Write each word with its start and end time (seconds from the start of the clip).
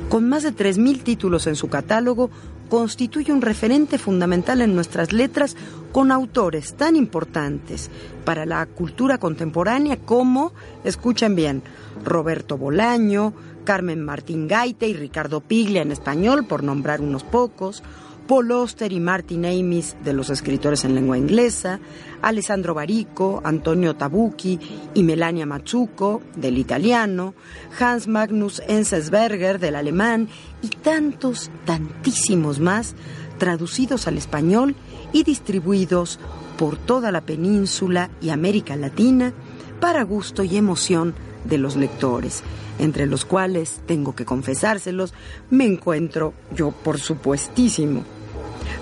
Con 0.09 0.27
más 0.27 0.43
de 0.43 0.55
3.000 0.55 1.03
títulos 1.03 1.45
en 1.47 1.55
su 1.55 1.67
catálogo, 1.69 2.29
constituye 2.69 3.33
un 3.33 3.41
referente 3.41 3.97
fundamental 3.97 4.61
en 4.61 4.75
nuestras 4.75 5.11
letras 5.11 5.55
con 5.91 6.11
autores 6.11 6.75
tan 6.75 6.95
importantes 6.95 7.89
para 8.25 8.45
la 8.45 8.65
cultura 8.65 9.17
contemporánea 9.17 9.97
como, 9.97 10.53
escuchen 10.83 11.35
bien, 11.35 11.63
Roberto 12.03 12.57
Bolaño, 12.57 13.33
Carmen 13.63 14.01
Martín 14.03 14.47
Gaite 14.47 14.87
y 14.87 14.93
Ricardo 14.93 15.41
Piglia 15.41 15.81
en 15.81 15.91
español, 15.91 16.45
por 16.45 16.63
nombrar 16.63 17.01
unos 17.01 17.23
pocos, 17.23 17.83
Paul 18.29 18.51
Oster 18.51 18.94
y 18.94 19.00
Martin 19.00 19.44
Amis 19.44 19.95
de 20.03 20.13
los 20.13 20.29
escritores 20.29 20.85
en 20.85 20.94
lengua 20.94 21.17
inglesa, 21.17 21.79
Alessandro 22.22 22.75
Barico, 22.75 23.41
Antonio 23.44 23.95
Tabucchi 23.95 24.59
y 24.94 25.01
Melania 25.01 25.47
Mazzucco 25.47 26.22
del 26.35 26.59
italiano, 26.59 27.34
Hans 27.79 28.07
Magnus 28.07 28.62
Enzensberger 28.68 29.57
del 29.57 29.75
alemán 29.75 30.29
y 30.62 30.68
tantos, 30.68 31.50
tantísimos 31.66 32.59
más 32.59 32.94
traducidos 33.39 34.07
al 34.07 34.19
español 34.19 34.75
y 35.12 35.23
distribuidos 35.23 36.19
por 36.56 36.78
toda 36.78 37.12
la 37.12 37.22
península 37.22 38.12
y 38.22 38.29
América 38.29 38.75
Latina 38.75 39.34
para 39.79 40.03
gusto 40.03 40.44
y 40.44 40.56
emoción 40.56 41.16
de 41.45 41.57
los 41.57 41.75
lectores, 41.75 42.44
entre 42.78 43.07
los 43.07 43.25
cuales, 43.25 43.81
tengo 43.88 44.16
que 44.16 44.25
confesárselos, 44.25 45.16
me 45.50 45.66
encuentro 45.66 46.35
yo 46.56 46.69
por 46.69 47.00
supuestísimo. 47.00 48.19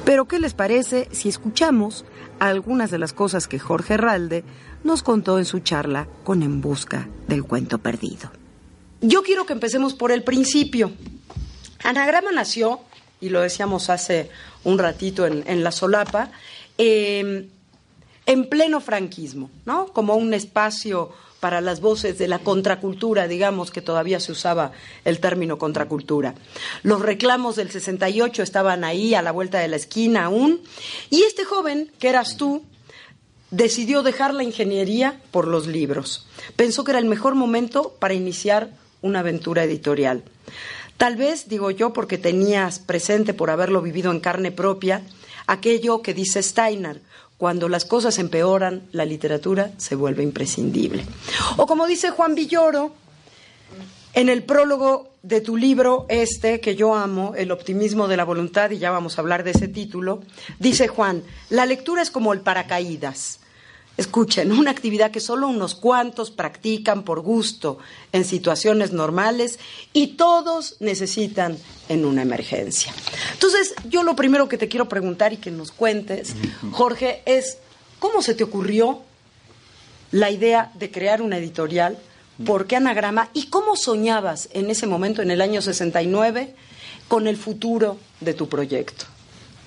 Pero 0.07 0.25
¿qué 0.25 0.39
les 0.39 0.53
parece 0.53 1.09
si 1.11 1.27
escuchamos 1.27 2.05
algunas 2.39 2.91
de 2.91 2.97
las 2.97 3.11
cosas 3.11 3.49
que 3.49 3.59
Jorge 3.59 3.95
Herralde 3.95 4.45
nos 4.85 5.03
contó 5.03 5.37
en 5.37 5.43
su 5.43 5.59
charla 5.59 6.07
con 6.23 6.43
En 6.43 6.61
Busca 6.61 7.09
del 7.27 7.43
Cuento 7.43 7.79
Perdido? 7.79 8.31
Yo 9.01 9.21
quiero 9.21 9.45
que 9.45 9.51
empecemos 9.51 9.95
por 9.95 10.13
el 10.13 10.23
principio. 10.23 10.93
Anagrama 11.83 12.31
nació, 12.31 12.79
y 13.19 13.27
lo 13.27 13.41
decíamos 13.41 13.89
hace 13.89 14.29
un 14.63 14.79
ratito 14.79 15.27
en, 15.27 15.61
la 15.61 15.73
solapa, 15.73 16.31
eh, 16.77 17.49
en 18.25 18.47
pleno 18.47 18.79
franquismo, 18.79 19.51
¿no? 19.65 19.87
Como 19.87 20.15
un 20.15 20.33
espacio 20.33 21.11
para 21.39 21.61
las 21.61 21.81
voces 21.81 22.17
de 22.17 22.27
la 22.27 22.39
contracultura, 22.39 23.27
digamos 23.27 23.71
que 23.71 23.81
todavía 23.81 24.19
se 24.19 24.31
usaba 24.31 24.71
el 25.05 25.19
término 25.19 25.57
contracultura. 25.57 26.35
Los 26.83 27.01
reclamos 27.01 27.55
del 27.55 27.69
68 27.69 28.43
estaban 28.43 28.83
ahí 28.83 29.13
a 29.13 29.21
la 29.21 29.31
vuelta 29.31 29.59
de 29.59 29.67
la 29.67 29.75
esquina 29.75 30.25
aún, 30.25 30.61
y 31.09 31.21
este 31.23 31.45
joven, 31.45 31.91
que 31.99 32.09
eras 32.09 32.37
tú, 32.37 32.63
decidió 33.51 34.03
dejar 34.03 34.33
la 34.33 34.43
ingeniería 34.43 35.21
por 35.31 35.47
los 35.47 35.67
libros. 35.67 36.27
Pensó 36.55 36.83
que 36.83 36.91
era 36.91 36.99
el 36.99 37.05
mejor 37.05 37.35
momento 37.35 37.95
para 37.99 38.13
iniciar 38.13 38.71
una 39.01 39.19
aventura 39.19 39.63
editorial. 39.63 40.23
Tal 40.97 41.15
vez, 41.15 41.47
digo 41.47 41.69
yo, 41.69 41.93
porque 41.93 42.17
tenías 42.17 42.79
presente 42.79 43.33
por 43.33 43.51
haberlo 43.51 43.81
vivido 43.81 44.11
en 44.11 44.19
carne 44.19 44.51
propia, 44.51 45.03
aquello 45.45 46.01
que 46.01 46.15
dice 46.15 46.41
Steiner, 46.41 47.01
cuando 47.37 47.69
las 47.69 47.85
cosas 47.85 48.17
empeoran, 48.17 48.83
la 48.91 49.05
literatura 49.05 49.71
se 49.77 49.95
vuelve 49.95 50.23
imprescindible. 50.23 51.05
O 51.57 51.67
como 51.67 51.85
dice 51.85 52.09
Juan 52.09 52.35
Villoro, 52.35 52.93
en 54.13 54.29
el 54.29 54.43
prólogo 54.43 55.11
de 55.21 55.41
tu 55.41 55.57
libro 55.57 56.05
este 56.09 56.59
que 56.59 56.75
yo 56.75 56.95
amo, 56.95 57.33
El 57.35 57.51
optimismo 57.51 58.07
de 58.07 58.17
la 58.17 58.23
voluntad, 58.23 58.71
y 58.71 58.79
ya 58.79 58.89
vamos 58.89 59.17
a 59.17 59.21
hablar 59.21 59.43
de 59.43 59.51
ese 59.51 59.67
título, 59.67 60.21
dice 60.57 60.87
Juan, 60.87 61.21
la 61.49 61.65
lectura 61.65 62.01
es 62.01 62.09
como 62.09 62.33
el 62.33 62.41
paracaídas. 62.41 63.39
Escuchen, 63.97 64.51
una 64.51 64.69
actividad 64.69 65.09
que 65.09 65.19
solo 65.19 65.47
unos 65.47 65.73
cuantos 65.73 66.29
practican 66.29 67.03
por 67.03 67.21
gusto 67.21 67.79
en 68.11 68.25
situaciones 68.25 68.93
normales 68.93 69.57
y 69.91 70.09
todos 70.09 70.75
necesitan 70.79 71.57
en 71.89 72.05
una 72.05 72.21
emergencia. 72.21 72.93
Entonces, 73.33 73.73
yo 73.89 74.03
lo 74.03 74.15
primero 74.15 74.47
que 74.47 74.59
te 74.59 74.67
quiero 74.67 74.87
preguntar 74.87 75.33
y 75.33 75.37
que 75.37 75.49
nos 75.49 75.71
cuentes, 75.71 76.35
Jorge, 76.71 77.23
es 77.25 77.57
¿cómo 77.97 78.21
se 78.21 78.35
te 78.35 78.43
ocurrió 78.43 79.01
la 80.11 80.29
idea 80.29 80.71
de 80.75 80.91
crear 80.91 81.21
una 81.23 81.37
editorial? 81.37 81.97
¿Por 82.45 82.67
qué 82.67 82.75
anagrama? 82.75 83.29
¿Y 83.33 83.47
cómo 83.47 83.75
soñabas 83.75 84.49
en 84.53 84.69
ese 84.69 84.85
momento, 84.85 85.23
en 85.23 85.31
el 85.31 85.41
año 85.41 85.61
69, 85.61 86.53
con 87.07 87.25
el 87.25 87.35
futuro 87.35 87.97
de 88.19 88.35
tu 88.35 88.47
proyecto? 88.47 89.05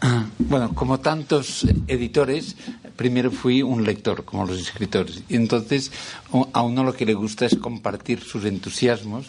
Ah, 0.03 0.25
bueno, 0.39 0.75
como 0.75 1.01
tantos 1.01 1.67
editores, 1.87 2.57
primero 3.01 3.31
fui 3.31 3.63
un 3.63 3.83
lector, 3.83 4.27
como 4.27 4.45
los 4.45 4.61
escritores. 4.61 5.23
Y 5.31 5.37
entonces 5.37 5.91
a 6.53 6.61
uno 6.61 6.85
lo 6.85 6.93
que 6.93 7.07
le 7.07 7.15
gusta 7.15 7.47
es 7.47 7.57
compartir 7.57 8.21
sus 8.21 8.45
entusiasmos. 8.45 9.25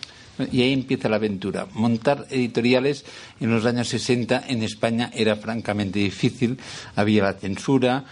Y 0.52 0.62
ahí 0.62 0.74
empieza 0.74 1.08
la 1.08 1.16
aventura. 1.16 1.68
Montar 1.74 2.26
editoriales 2.32 3.06
en 3.40 3.52
los 3.52 3.66
años 3.66 3.88
60 3.88 4.44
en 4.50 4.64
España 4.64 5.10
era 5.14 5.38
francamente 5.38 6.00
difícil. 6.00 6.58
Había 6.98 7.24
la 7.24 7.34
censura, 7.34 8.04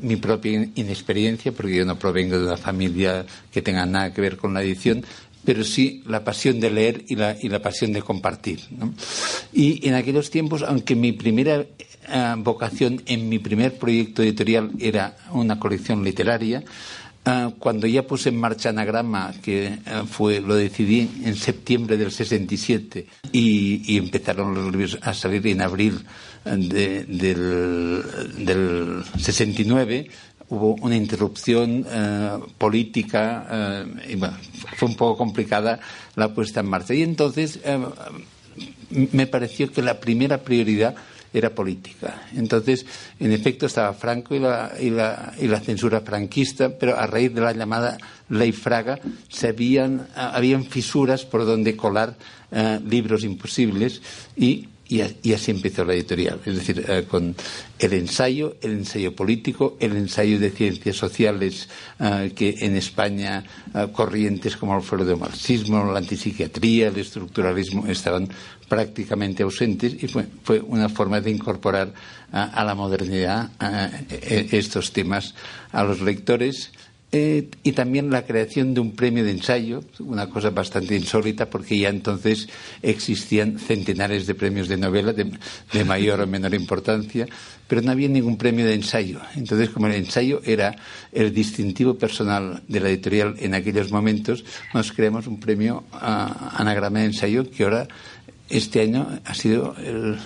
mi 0.00 0.16
propia 0.16 0.66
inexperiencia, 0.74 1.52
porque 1.52 1.76
yo 1.76 1.84
no 1.84 1.98
provengo 1.98 2.38
de 2.38 2.46
una 2.46 2.56
familia 2.56 3.26
que 3.52 3.60
tenga 3.60 3.84
nada 3.84 4.14
que 4.14 4.22
ver 4.22 4.38
con 4.38 4.54
la 4.54 4.62
edición, 4.62 5.04
pero 5.44 5.62
sí 5.64 6.02
la 6.06 6.24
pasión 6.24 6.58
de 6.60 6.70
leer 6.70 7.04
y 7.08 7.16
la, 7.16 7.36
y 7.38 7.50
la 7.50 7.60
pasión 7.60 7.92
de 7.92 8.00
compartir. 8.00 8.60
Y 9.52 9.86
en 9.86 9.94
aquellos 9.94 10.30
tiempos, 10.30 10.62
aunque 10.62 10.94
mi 10.94 11.12
primera 11.12 11.66
eh, 12.10 12.34
vocación 12.38 13.02
en 13.06 13.28
mi 13.28 13.38
primer 13.38 13.78
proyecto 13.78 14.22
editorial 14.22 14.70
era 14.78 15.16
una 15.32 15.58
colección 15.58 16.02
literaria, 16.02 16.62
eh, 17.24 17.50
cuando 17.58 17.86
ya 17.86 18.06
puse 18.06 18.30
en 18.30 18.38
marcha 18.38 18.70
Anagrama, 18.70 19.32
que 19.42 19.66
eh, 19.66 19.78
fue, 20.08 20.40
lo 20.40 20.54
decidí 20.54 21.08
en 21.24 21.36
septiembre 21.36 21.96
del 21.96 22.10
67 22.10 23.06
y, 23.32 23.96
empezaron 23.96 24.72
los 24.72 24.98
a 25.02 25.14
salir 25.14 25.46
en 25.46 25.60
abril 25.60 26.04
del, 26.44 27.06
del 28.38 29.04
69, 29.18 30.10
hubo 30.48 30.74
una 30.80 30.96
interrupción 30.96 31.86
política 32.58 33.84
y 34.08 34.16
bueno, 34.16 34.36
fue 34.74 34.88
un 34.88 34.96
poco 34.96 35.18
complicada 35.18 35.78
la 36.16 36.34
puesta 36.34 36.60
en 36.60 36.66
marcha. 36.66 36.94
Y 36.94 37.02
entonces 37.02 37.60
me 38.90 39.26
pareció 39.26 39.70
que 39.70 39.82
la 39.82 40.00
primera 40.00 40.38
prioridad 40.38 40.96
era 41.32 41.54
política. 41.54 42.22
Entonces, 42.34 42.84
en 43.18 43.32
efecto, 43.32 43.66
estaba 43.66 43.92
Franco 43.94 44.34
y 44.34 44.38
la, 44.38 44.72
y 44.80 44.90
la, 44.90 45.32
y 45.38 45.46
la 45.46 45.60
censura 45.60 46.00
franquista, 46.00 46.70
pero 46.70 46.98
a 46.98 47.06
raíz 47.06 47.34
de 47.34 47.40
la 47.40 47.52
llamada 47.52 47.98
Ley 48.28 48.52
Fraga 48.52 48.98
se 49.28 49.48
habían, 49.48 50.08
habían 50.14 50.64
fisuras 50.64 51.24
por 51.24 51.44
donde 51.44 51.76
colar 51.76 52.16
libros 52.84 53.22
imposibles 53.22 54.02
y 54.36 54.66
y, 54.90 55.32
así 55.32 55.52
empezó 55.52 55.84
la 55.84 55.94
editorial, 55.94 56.40
es 56.44 56.56
decir, 56.56 56.84
eh, 56.88 57.06
con 57.08 57.36
el 57.78 57.92
ensayo, 57.92 58.56
el 58.60 58.72
ensayo 58.72 59.14
político, 59.14 59.76
el 59.78 59.96
ensayo 59.96 60.40
de 60.40 60.50
ciencias 60.50 60.96
sociales 60.96 61.68
eh, 62.00 62.32
que 62.34 62.56
en 62.58 62.74
España 62.74 63.44
eh, 63.72 63.86
corrientes 63.92 64.56
como 64.56 64.76
el 64.76 64.82
foro 64.82 65.04
de 65.04 65.14
marxismo, 65.14 65.92
la 65.92 66.00
antipsiquiatría, 66.00 66.88
el 66.88 66.98
estructuralismo 66.98 67.86
estaban 67.86 68.28
prácticamente 68.68 69.44
ausentes 69.44 70.02
y 70.02 70.08
fue, 70.08 70.26
fue 70.42 70.58
una 70.60 70.88
forma 70.88 71.20
de 71.20 71.30
incorporar 71.30 71.92
a 72.32 72.64
la 72.64 72.76
modernidad 72.76 73.50
e, 74.08 74.46
estos 74.52 74.92
temas 74.92 75.34
a 75.72 75.82
los 75.82 76.00
lectores 76.00 76.70
eh, 77.12 77.48
y 77.64 77.72
también 77.72 78.10
la 78.10 78.22
creación 78.22 78.72
de 78.72 78.80
un 78.80 78.92
premio 78.92 79.24
de 79.24 79.32
ensayo, 79.32 79.82
una 79.98 80.30
cosa 80.30 80.50
bastante 80.50 80.94
insólita 80.94 81.50
porque 81.50 81.76
ya 81.76 81.88
entonces 81.88 82.48
existían 82.82 83.58
centenares 83.58 84.28
de 84.28 84.36
premios 84.36 84.68
de 84.68 84.76
novela 84.76 85.12
de, 85.12 85.84
mayor 85.84 86.20
o 86.20 86.26
menor 86.28 86.54
importancia, 86.54 87.26
pero 87.66 87.82
no 87.82 87.90
había 87.90 88.08
ningún 88.08 88.36
premio 88.36 88.64
de 88.64 88.74
ensayo. 88.74 89.20
Entonces, 89.34 89.70
como 89.70 89.88
el 89.88 89.94
ensayo 89.94 90.40
era 90.44 90.76
el 91.10 91.34
distintivo 91.34 91.94
personal 91.94 92.62
de 92.68 92.78
la 92.78 92.90
editorial 92.90 93.34
en 93.40 93.54
aquellos 93.54 93.90
momentos, 93.90 94.44
nos 94.72 94.92
creamos 94.92 95.26
un 95.26 95.40
premio 95.40 95.82
a 95.92 96.54
anagrama 96.58 97.00
de 97.00 97.06
ensayo 97.06 97.50
que 97.50 97.64
ahora, 97.64 97.88
este 98.48 98.82
año, 98.82 99.08
ha 99.24 99.34
sido 99.34 99.74
el 99.78 100.16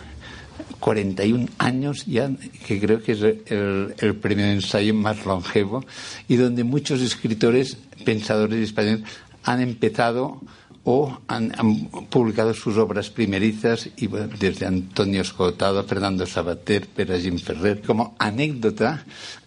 41 0.81 1.49
años 1.59 2.05
ya, 2.07 2.31
que 2.67 2.81
creo 2.81 3.03
que 3.03 3.13
es 3.13 3.23
el, 3.23 4.17
premio 4.17 4.45
de 4.47 4.53
ensayo 4.53 4.95
más 4.95 5.25
longevo, 5.25 5.85
y 6.29 6.37
donde 6.37 6.65
muchos 6.65 7.01
escritores, 7.01 7.79
pensadores 8.05 8.63
españoles, 8.63 9.03
han 9.45 9.61
empezado 9.61 10.41
o 10.85 11.19
han, 11.29 11.51
publicado 12.11 12.53
sus 12.53 12.77
obras 12.77 13.09
primerizas, 13.09 13.89
y 13.97 14.09
desde 14.39 14.67
Antonio 14.67 15.23
Escotado, 15.23 15.83
Fernando 15.85 16.27
Sabater, 16.27 16.87
Peragín 16.89 17.39
Ferrer. 17.39 17.81
Como 17.81 18.15
anécdota, 18.19 19.07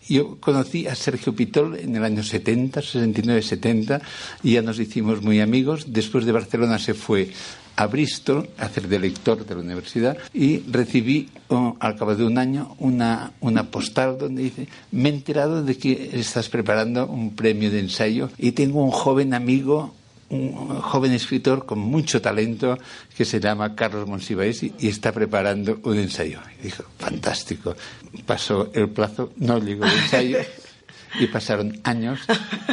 yo 0.10 0.38
conocí 0.40 0.88
a 0.88 0.96
Sergio 0.96 1.36
Pitol 1.36 1.78
en 1.78 1.96
el 1.96 2.04
año 2.04 2.24
70, 2.24 2.82
69-70, 2.82 4.02
y 4.42 4.54
ya 4.54 4.64
nos 4.64 4.80
hicimos 4.80 5.22
muy 5.22 5.40
amigos. 5.40 5.94
Después 5.94 6.26
de 6.26 6.32
Barcelona 6.32 6.80
se 6.80 6.96
fue 6.96 7.32
a 7.78 7.86
Bristol 7.88 8.50
a 8.58 8.66
hacer 8.66 8.88
de 8.88 9.00
lector 9.00 9.46
de 9.46 9.56
la 9.56 9.62
universidad 9.62 10.18
y 10.34 10.60
recibí 10.70 11.30
oh, 11.48 11.78
al 11.80 11.96
cabo 11.96 12.16
de 12.16 12.26
un 12.26 12.38
año 12.38 12.76
una, 12.80 13.32
una 13.40 13.64
postal 13.72 14.18
donde 14.18 14.44
dice 14.44 14.68
me 14.92 15.10
he 15.10 15.14
enterado 15.14 15.64
de 15.64 15.78
que 15.78 16.10
estás 16.14 16.50
preparando 16.50 17.06
un 17.06 17.36
premio 17.36 17.72
de 17.72 17.80
ensayo 17.80 18.30
y 18.38 18.52
tengo 18.52 18.84
un 18.84 18.92
joven 18.92 19.34
amigo 19.34 19.94
un 20.30 20.82
joven 20.82 21.14
escritor 21.14 21.66
con 21.66 21.80
mucho 21.80 22.22
talento 22.22 22.78
que 23.16 23.24
se 23.24 23.40
llama 23.40 23.76
Carlos 23.76 24.08
Monsiváis 24.08 24.62
y, 24.64 24.74
está 24.82 25.14
preparando 25.14 25.80
un 25.84 25.98
ensayo. 25.98 26.42
Y 26.60 26.64
dijo, 26.64 26.84
fantástico. 26.98 27.78
Pasó 28.26 28.70
el 28.74 28.90
plazo, 28.90 29.32
no 29.38 29.58
llegó 29.58 29.86
el 29.86 29.94
ensayo 29.94 30.40
y 31.20 31.28
pasaron 31.28 31.80
años, 31.86 32.20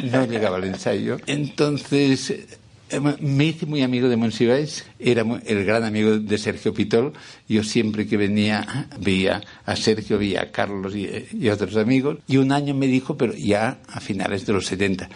no 0.03 0.27
llegaba 0.27 0.59
el 0.59 0.65
ensayo. 0.65 1.19
Entonces 1.27 2.59
me 3.01 3.45
hice 3.45 3.67
muy 3.67 3.83
amigo 3.83 4.09
de 4.09 4.17
Monsiváis, 4.17 4.85
era 4.99 5.25
el 5.45 5.65
gran 5.65 5.85
amigo 5.85 6.19
de 6.19 6.39
Sergio 6.39 6.75
Pitol. 6.75 7.13
Yo 7.49 7.63
siempre 7.63 8.07
que 8.07 8.17
venía 8.17 8.89
veía 8.99 9.43
a 9.65 9.77
Sergio, 9.77 10.19
veía 10.19 10.43
a 10.43 10.51
Carlos 10.51 10.95
y, 10.95 11.49
otros 11.49 11.77
amigos. 11.77 12.19
Y 12.27 12.37
un 12.39 12.53
año 12.53 12.75
me 12.75 12.87
dijo, 12.87 13.17
pero 13.17 13.35
ya 13.35 13.79
a 13.89 14.01
finales 14.01 14.47
de 14.47 14.53
los 14.53 14.67
70, 14.67 15.09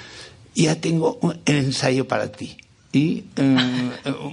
ya 0.55 0.81
tengo 0.81 1.19
un, 1.23 1.39
ensayo 1.47 2.07
para 2.07 2.31
ti. 2.31 2.57
Y 2.91 3.25
eh, 3.37 3.57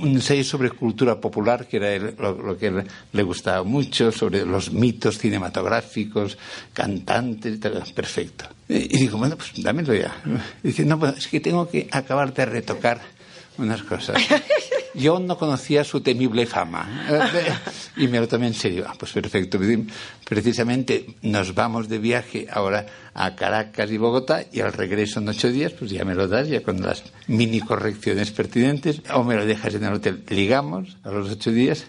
un 0.02 0.10
ensayo 0.10 0.44
sobre 0.44 0.70
cultura 0.70 1.20
popular, 1.20 1.68
que 1.68 1.78
era 1.78 2.12
lo, 2.18 2.58
que 2.58 2.86
le 3.12 3.24
gustaba 3.24 3.64
mucho, 3.64 4.12
sobre 4.12 4.46
los 4.46 4.72
mitos 4.72 5.18
cinematográficos, 5.18 6.38
cantantes, 6.74 7.60
perfecto. 7.94 8.46
Y, 8.70 8.98
digo, 8.98 9.18
bueno, 9.18 9.36
pues 9.36 9.52
dámelo 9.58 9.94
ya. 9.94 10.16
Y 10.64 10.68
dice, 10.70 10.86
no, 10.86 10.98
pues 10.98 11.18
es 11.18 11.28
que 11.28 11.40
tengo 11.40 11.70
que 11.70 11.88
acabar 11.92 12.34
de 12.34 12.46
retocar 12.46 13.02
unas 13.58 13.84
cosas. 13.84 14.22
Yo 14.96 15.20
no 15.20 15.38
conocía 15.38 15.84
su 15.84 16.00
temible 16.00 16.46
fama 16.46 17.06
eh, 17.10 17.54
y 17.98 18.08
me 18.08 18.20
lo 18.20 18.28
tomé 18.28 18.48
en 18.48 18.54
serio. 18.54 18.86
Ah, 18.88 18.94
pues 18.98 19.12
perfecto. 19.12 19.60
Precisamente 20.28 21.06
nos 21.22 21.54
vamos 21.54 21.90
de 21.90 21.98
viaje 21.98 22.48
ahora 22.50 22.86
a 23.14 23.36
Caracas 23.36 23.92
y 23.92 23.98
Bogotá 23.98 24.46
y 24.52 24.62
al 24.62 24.72
regreso 24.72 25.20
en 25.20 25.28
ocho 25.28 25.52
días, 25.52 25.74
pues 25.74 25.92
ya 25.92 26.06
me 26.06 26.16
lo 26.16 26.28
das, 26.28 26.48
ya 26.48 26.64
con 26.64 26.82
las 26.82 27.04
mini 27.28 27.60
correcciones 27.60 28.32
pertinentes, 28.32 29.02
o 29.14 29.24
me 29.24 29.36
lo 29.36 29.46
dejas 29.46 29.76
en 29.76 29.84
el 29.84 29.94
hotel. 29.94 30.24
Ligamos 30.30 30.98
a 31.04 31.12
los 31.12 31.30
ocho 31.30 31.52
días. 31.52 31.88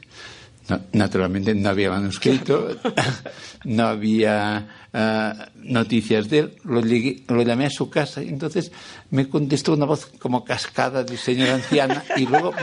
naturalmente 0.92 1.54
no 1.54 1.68
había 1.68 1.90
manuscrito, 1.90 2.76
no 3.64 3.86
había 3.86 4.85
eh, 4.98 5.32
noticias 5.56 6.30
de 6.30 6.38
él, 6.38 6.56
lo, 6.64 6.80
lo, 6.80 7.42
llamé 7.42 7.66
a 7.66 7.70
su 7.70 7.90
casa 7.90 8.22
y 8.22 8.28
entonces 8.28 8.72
me 9.10 9.28
contestó 9.28 9.74
una 9.74 9.84
voz 9.84 10.06
como 10.18 10.42
cascada 10.42 11.04
de 11.04 11.18
señora 11.18 11.56
anciana 11.56 12.02
y 12.16 12.24
luego 12.24 12.54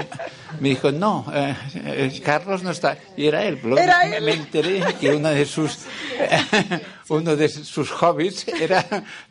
me 0.60 0.70
dijo, 0.70 0.92
no, 0.92 1.28
eh, 1.32 1.56
eh, 1.76 2.22
Carlos 2.26 2.64
no 2.64 2.72
está. 2.72 2.98
Y 3.16 3.28
era 3.28 3.44
él. 3.46 3.60
Luego 3.64 3.86
me, 4.20 4.34
enteré 4.34 4.82
que 5.00 5.12
una 5.12 5.30
de 5.30 5.46
sus, 5.46 5.82
uno 7.10 7.36
de 7.36 7.50
sus 7.50 7.92
hobbies 7.92 8.48
era 8.48 8.84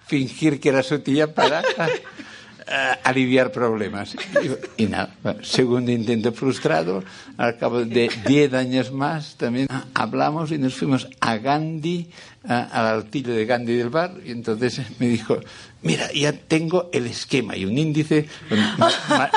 fingir 0.06 0.61
que 0.61 0.68
era 0.68 0.85
su 0.85 1.00
tía 1.00 1.35
para 1.35 1.61
aliviar 3.04 3.52
problemas. 3.52 4.16
Y, 4.76 4.87
nada, 4.87 5.14
segundo 5.42 5.90
intento 5.90 6.33
frustrado, 6.33 7.02
al 7.37 7.59
cabo 7.59 7.85
de 7.85 8.11
diez 8.26 8.52
años 8.52 8.92
más 8.92 9.37
también 9.37 9.69
hablamos 9.95 10.52
y 10.52 10.59
nos 10.59 10.75
fuimos 10.75 11.09
a 11.21 11.37
Gandhi, 11.37 12.09
al 12.45 12.87
altillo 12.87 13.35
de 13.35 13.45
Gandhi 13.47 13.75
del 13.75 13.90
bar, 13.90 14.14
y 14.25 14.31
entonces 14.31 14.81
me 14.99 15.09
dijo, 15.09 15.38
mira, 15.83 16.12
ya 16.12 16.33
tengo 16.33 16.90
el 16.92 17.07
esquema 17.07 17.57
y 17.57 17.64
un 17.64 17.78
índice 17.78 18.26
con 18.49 18.59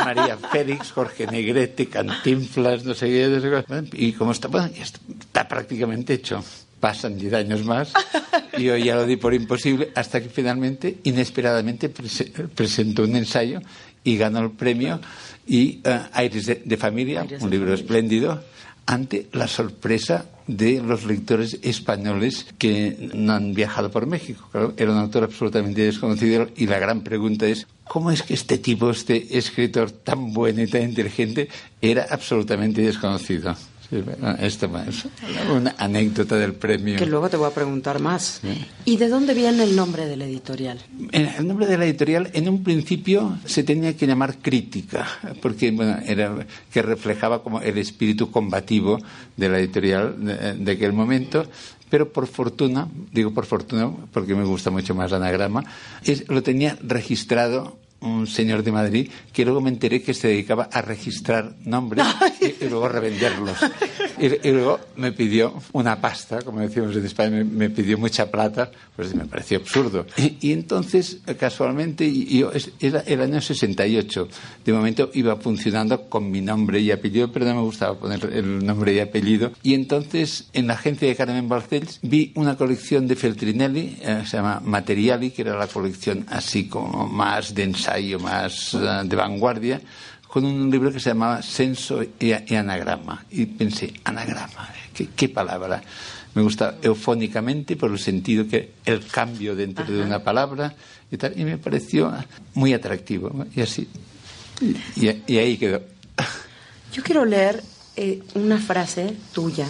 María 0.04 0.38
Félix, 0.38 0.92
Jorge 0.92 1.28
Negrete, 1.28 1.88
Cantinflas, 1.88 2.84
no 2.84 2.94
sé 2.94 3.08
qué, 3.08 3.86
y 3.94 4.14
como 4.14 4.32
está, 4.32 4.48
bueno, 4.48 4.70
ya 4.76 4.84
está, 4.84 5.48
prácticamente 5.48 6.14
hecho. 6.14 6.44
Pasan 6.86 7.18
diez 7.18 7.34
años 7.34 7.66
más 7.66 7.92
y 8.56 8.66
yo 8.66 8.78
ya 8.78 8.94
lo 8.94 9.08
di 9.08 9.16
por 9.16 9.34
imposible 9.34 9.90
hasta 9.96 10.22
que 10.22 10.30
finalmente, 10.30 11.00
inesperadamente, 11.04 11.90
presentó 11.90 13.06
un 13.06 13.16
ensayo 13.16 13.60
y 14.04 14.18
ganó 14.18 14.42
el 14.42 14.52
premio 14.52 15.00
y 15.48 15.80
uh, 15.84 16.06
Aires 16.14 16.46
de, 16.64 16.78
Familia, 16.78 17.26
un 17.42 17.50
libro 17.50 17.74
espléndido, 17.74 18.44
ante 18.86 19.30
la 19.34 19.48
sorpresa 19.48 20.28
de 20.46 20.80
los 20.80 21.06
lectores 21.06 21.58
españoles 21.64 22.46
que 22.60 23.10
no 23.16 23.34
han 23.34 23.56
viajado 23.56 23.90
por 23.90 24.06
México. 24.06 24.48
era 24.78 24.92
un 24.92 25.00
autor 25.00 25.24
absolutamente 25.24 25.82
desconocido 25.82 26.50
y 26.56 26.68
la 26.68 26.78
gran 26.78 27.02
pregunta 27.02 27.48
es 27.48 27.66
¿cómo 27.84 28.12
es 28.12 28.22
que 28.22 28.36
este 28.36 28.60
tipo, 28.60 28.92
este 28.92 29.40
escritor 29.40 29.90
tan 29.90 30.34
bueno 30.34 30.62
y 30.62 30.68
tan 30.68 30.84
inteligente, 30.84 31.50
era 31.82 32.06
absolutamente 32.12 32.84
desconocido? 32.84 33.56
Esto 34.40 34.70
es 34.88 35.08
una 35.50 35.76
anécdota 35.78 36.36
del 36.36 36.54
premio. 36.54 36.98
Que 36.98 37.06
luego 37.06 37.30
te 37.30 37.38
voy 37.38 37.48
a 37.48 37.54
preguntar 37.54 38.00
más. 38.00 38.42
¿Y 38.86 38.98
de 38.98 39.08
dónde 39.08 39.34
viene 39.34 39.64
el 39.64 39.76
nombre 39.76 40.06
de 40.06 40.18
la 40.18 40.26
editorial? 40.26 40.80
El 41.12 41.48
nombre 41.48 41.68
de 41.68 41.78
la 41.78 41.86
editorial, 41.86 42.30
en 42.34 42.50
un 42.50 42.64
principio, 42.64 43.38
se 43.46 43.64
tenía 43.64 43.96
que 43.96 44.08
llamar 44.08 44.38
Crítica, 44.40 45.08
porque 45.42 45.72
bueno, 45.72 45.98
era 46.06 46.36
que 46.72 46.82
reflejaba 46.82 47.44
como 47.44 47.62
el 47.62 47.78
espíritu 47.78 48.32
combativo 48.32 49.00
de 49.38 49.50
la 49.50 49.60
editorial 49.60 50.16
de, 50.60 50.72
aquel 50.72 50.94
momento 50.94 51.46
pero 51.90 52.12
por 52.12 52.28
fortuna, 52.28 52.90
digo 53.12 53.32
por 53.32 53.46
fortuna 53.46 53.90
porque 54.12 54.36
me 54.36 54.44
gusta 54.44 54.72
mucho 54.72 54.96
más 54.96 55.14
anagrama, 55.14 55.64
es, 56.04 56.28
lo 56.28 56.44
tenía 56.44 56.78
registrado 56.82 57.78
un 58.06 58.28
señor 58.28 58.64
de 58.64 58.72
Madrid 58.72 59.10
que 59.34 59.44
luego 59.44 59.62
me 59.62 59.70
enteré 59.70 60.02
que 60.02 60.14
se 60.14 60.30
dedicaba 60.30 60.70
a 60.72 60.82
registrar 60.82 61.56
nombres 61.66 62.06
y, 62.42 62.66
luego 62.70 62.88
revenderlos. 62.88 63.58
Y, 64.20 64.52
luego 64.52 64.80
me 64.96 65.12
pidió 65.12 65.54
una 65.74 66.00
pasta, 66.00 66.42
como 66.42 66.62
decíamos 66.62 66.96
en 66.96 67.06
España, 67.06 67.44
me, 67.44 67.70
pidió 67.70 67.98
mucha 67.98 68.30
plata, 68.32 68.72
pues 68.96 69.14
me 69.14 69.26
pareció 69.26 69.58
absurdo. 69.58 70.06
Y, 70.18 70.52
entonces, 70.54 71.20
casualmente, 71.40 72.12
yo, 72.12 72.52
era 72.80 73.02
el 73.02 73.22
año 73.22 73.42
68, 73.42 74.28
de 74.64 74.74
momento 74.74 75.10
iba 75.14 75.36
funcionando 75.36 76.10
con 76.10 76.32
mi 76.32 76.42
nombre 76.42 76.80
y 76.80 76.92
apellido, 76.92 77.32
pero 77.32 77.46
no 77.46 77.56
me 77.56 77.62
gustaba 77.62 77.98
poner 77.98 78.24
el 78.32 78.66
nombre 78.66 78.94
y 78.94 79.00
apellido. 79.00 79.52
Y 79.64 79.74
entonces, 79.74 80.50
en 80.54 80.68
la 80.68 80.74
agencia 80.74 81.08
de 81.08 81.16
Carmen 81.16 81.50
Balcells, 81.50 82.00
vi 82.02 82.32
una 82.36 82.56
colección 82.56 83.08
de 83.08 83.16
Feltrinelli, 83.16 83.98
eh, 84.02 84.24
se 84.26 84.38
llama 84.38 84.62
Materiali, 84.64 85.32
que 85.32 85.42
era 85.42 85.58
la 85.58 85.68
colección 85.68 86.26
así 86.30 86.68
como 86.68 87.08
más 87.08 87.54
de 87.54 87.64
ensayo, 87.64 88.20
más 88.20 88.74
eh, 88.74 88.78
de 89.04 89.16
vanguardia 89.16 89.82
con 90.36 90.44
un 90.44 90.70
libro 90.70 90.92
que 90.92 91.00
se 91.00 91.12
llamaba 91.12 91.42
Senso 91.42 92.04
y, 92.20 92.34
Anagrama. 92.34 93.24
Y 93.32 93.46
pensé, 93.46 93.94
anagrama, 94.04 94.70
¿qué, 95.16 95.30
palabra? 95.30 95.82
Me 96.34 96.42
gusta 96.42 96.76
eufónicamente 96.82 97.78
por 97.78 97.90
el 97.90 97.98
sentido 97.98 98.46
que 98.46 98.74
el 98.86 99.08
cambio 99.08 99.56
dentro 99.56 99.86
de 99.86 100.02
una 100.02 100.22
palabra 100.22 100.76
y 101.10 101.16
tal, 101.16 101.40
y 101.40 101.46
me 101.46 101.58
pareció 101.58 102.14
muy 102.54 102.74
atractivo. 102.74 103.46
Y 103.56 103.62
así, 103.62 103.88
y, 104.98 105.38
ahí 105.38 105.56
quedó. 105.56 105.82
Yo 106.92 107.02
quiero 107.02 107.24
leer 107.24 107.64
eh, 107.96 108.22
una 108.34 108.58
frase 108.58 109.16
tuya 109.32 109.70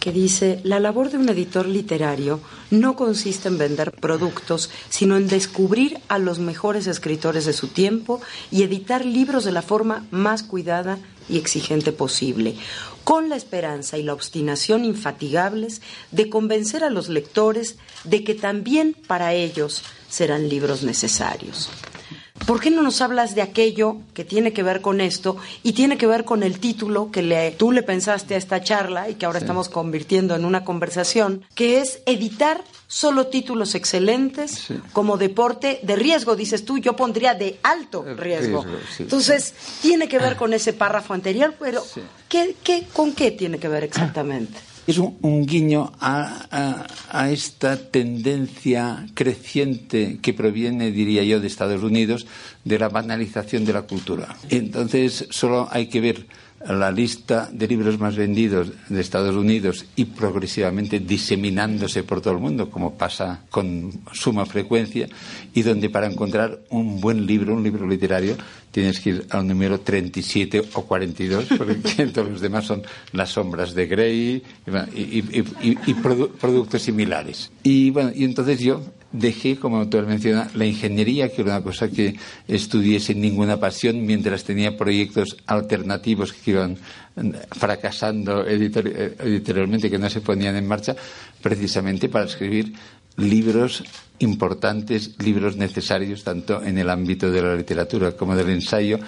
que 0.00 0.12
dice, 0.12 0.60
la 0.64 0.80
labor 0.80 1.10
de 1.10 1.18
un 1.18 1.28
editor 1.28 1.68
literario 1.68 2.40
no 2.70 2.96
consiste 2.96 3.48
en 3.48 3.58
vender 3.58 3.92
productos, 3.92 4.70
sino 4.88 5.16
en 5.16 5.28
descubrir 5.28 6.00
a 6.08 6.18
los 6.18 6.38
mejores 6.38 6.86
escritores 6.86 7.44
de 7.44 7.52
su 7.52 7.68
tiempo 7.68 8.20
y 8.50 8.62
editar 8.62 9.04
libros 9.04 9.44
de 9.44 9.52
la 9.52 9.62
forma 9.62 10.06
más 10.10 10.42
cuidada 10.42 10.98
y 11.28 11.36
exigente 11.36 11.92
posible, 11.92 12.56
con 13.04 13.28
la 13.28 13.36
esperanza 13.36 13.98
y 13.98 14.02
la 14.02 14.14
obstinación 14.14 14.84
infatigables 14.84 15.82
de 16.10 16.30
convencer 16.30 16.82
a 16.82 16.90
los 16.90 17.08
lectores 17.08 17.76
de 18.04 18.24
que 18.24 18.34
también 18.34 18.96
para 19.06 19.34
ellos 19.34 19.82
serán 20.08 20.48
libros 20.48 20.82
necesarios. 20.82 21.68
¿Por 22.46 22.60
qué 22.60 22.70
no 22.70 22.82
nos 22.82 23.00
hablas 23.00 23.34
de 23.34 23.42
aquello 23.42 23.98
que 24.14 24.24
tiene 24.24 24.52
que 24.52 24.62
ver 24.62 24.80
con 24.80 25.00
esto 25.00 25.36
y 25.62 25.72
tiene 25.72 25.96
que 25.96 26.06
ver 26.06 26.24
con 26.24 26.42
el 26.42 26.58
título 26.58 27.10
que 27.12 27.22
le, 27.22 27.52
tú 27.52 27.70
le 27.70 27.82
pensaste 27.82 28.34
a 28.34 28.38
esta 28.38 28.62
charla 28.62 29.08
y 29.08 29.14
que 29.14 29.26
ahora 29.26 29.38
estamos 29.38 29.68
convirtiendo 29.68 30.34
en 30.34 30.44
una 30.44 30.64
conversación, 30.64 31.44
que 31.54 31.80
es 31.80 32.00
editar 32.06 32.64
solo 32.88 33.28
títulos 33.28 33.76
excelentes 33.76 34.68
como 34.92 35.16
deporte 35.16 35.78
de 35.84 35.94
riesgo, 35.94 36.34
dices 36.34 36.64
tú, 36.64 36.78
yo 36.78 36.96
pondría 36.96 37.34
de 37.34 37.60
alto 37.62 38.04
riesgo. 38.16 38.64
Entonces, 38.98 39.54
tiene 39.80 40.08
que 40.08 40.18
ver 40.18 40.36
con 40.36 40.52
ese 40.52 40.72
párrafo 40.72 41.14
anterior, 41.14 41.54
pero 41.60 41.84
¿qué, 42.28 42.56
qué, 42.64 42.88
¿con 42.92 43.12
qué 43.12 43.30
tiene 43.30 43.58
que 43.58 43.68
ver 43.68 43.84
exactamente? 43.84 44.58
Es 44.86 44.98
un, 44.98 45.46
guiño 45.46 45.92
a, 46.00 47.28
esta 47.30 47.76
tendencia 47.76 49.06
creciente 49.14 50.18
que 50.20 50.34
proviene, 50.34 50.90
diría 50.90 51.22
yo, 51.24 51.40
de 51.40 51.46
Estados 51.46 51.82
Unidos, 51.82 52.26
de 52.64 52.78
la 52.78 52.88
banalización 52.88 53.64
de 53.64 53.72
la 53.72 53.82
cultura. 53.82 54.36
Entonces, 54.48 55.26
solo 55.30 55.68
hay 55.70 55.86
que 55.86 56.00
ver 56.00 56.26
la 56.66 56.92
lista 56.92 57.48
de 57.50 57.66
libros 57.66 57.98
más 57.98 58.16
vendidos 58.16 58.72
de 58.88 59.00
Estados 59.00 59.34
Unidos 59.34 59.86
y 59.96 60.04
progresivamente 60.04 61.00
diseminándose 61.00 62.02
por 62.02 62.20
todo 62.20 62.34
el 62.34 62.40
mundo, 62.40 62.70
como 62.70 62.94
pasa 62.94 63.44
con 63.48 63.90
suma 64.12 64.44
frecuencia, 64.44 65.08
y 65.54 65.62
donde 65.62 65.88
para 65.88 66.06
encontrar 66.06 66.60
un 66.68 67.00
buen 67.00 67.24
libro, 67.26 67.54
un 67.54 67.62
libro 67.62 67.86
literario, 67.86 68.36
tienes 68.70 69.00
que 69.00 69.10
ir 69.10 69.26
al 69.30 69.46
número 69.46 69.80
37 69.80 70.62
o 70.74 70.82
42, 70.82 71.46
porque 71.58 71.74
todos 72.06 72.30
los 72.30 72.40
demás 72.40 72.66
son 72.66 72.82
las 73.12 73.30
sombras 73.30 73.74
de 73.74 73.86
Grey 73.86 74.42
y, 74.94 75.94
productos 75.94 76.82
similares. 76.82 77.50
Y 77.62 77.90
bueno, 77.90 78.12
y 78.14 78.24
entonces 78.24 78.60
yo 78.60 78.82
dejé, 79.12 79.56
como 79.56 79.78
autor 79.78 80.06
menciona, 80.06 80.48
la 80.54 80.66
ingeniería, 80.66 81.28
que 81.28 81.42
era 81.42 81.56
una 81.56 81.62
cosa 81.62 81.88
que 81.88 82.16
estudié 82.46 83.00
sin 83.00 83.20
ninguna 83.20 83.58
pasión, 83.58 84.04
mientras 84.06 84.44
tenía 84.44 84.76
proyectos 84.76 85.36
alternativos 85.46 86.32
que 86.32 86.52
iban 86.52 86.76
fracasando 87.52 88.46
editorialmente, 88.46 89.90
que 89.90 89.98
no 89.98 90.08
se 90.08 90.20
ponían 90.20 90.56
en 90.56 90.66
marcha, 90.66 90.94
precisamente 91.42 92.08
para 92.08 92.26
escribir 92.26 92.72
libros 93.16 93.82
importantes, 94.20 95.16
libros 95.18 95.56
necesarios 95.56 96.22
tanto 96.22 96.62
en 96.62 96.78
el 96.78 96.90
ámbito 96.90 97.30
de 97.30 97.42
la 97.42 97.56
literatura 97.56 98.12
como 98.12 98.36
del 98.36 98.50
ensayo, 98.50 98.98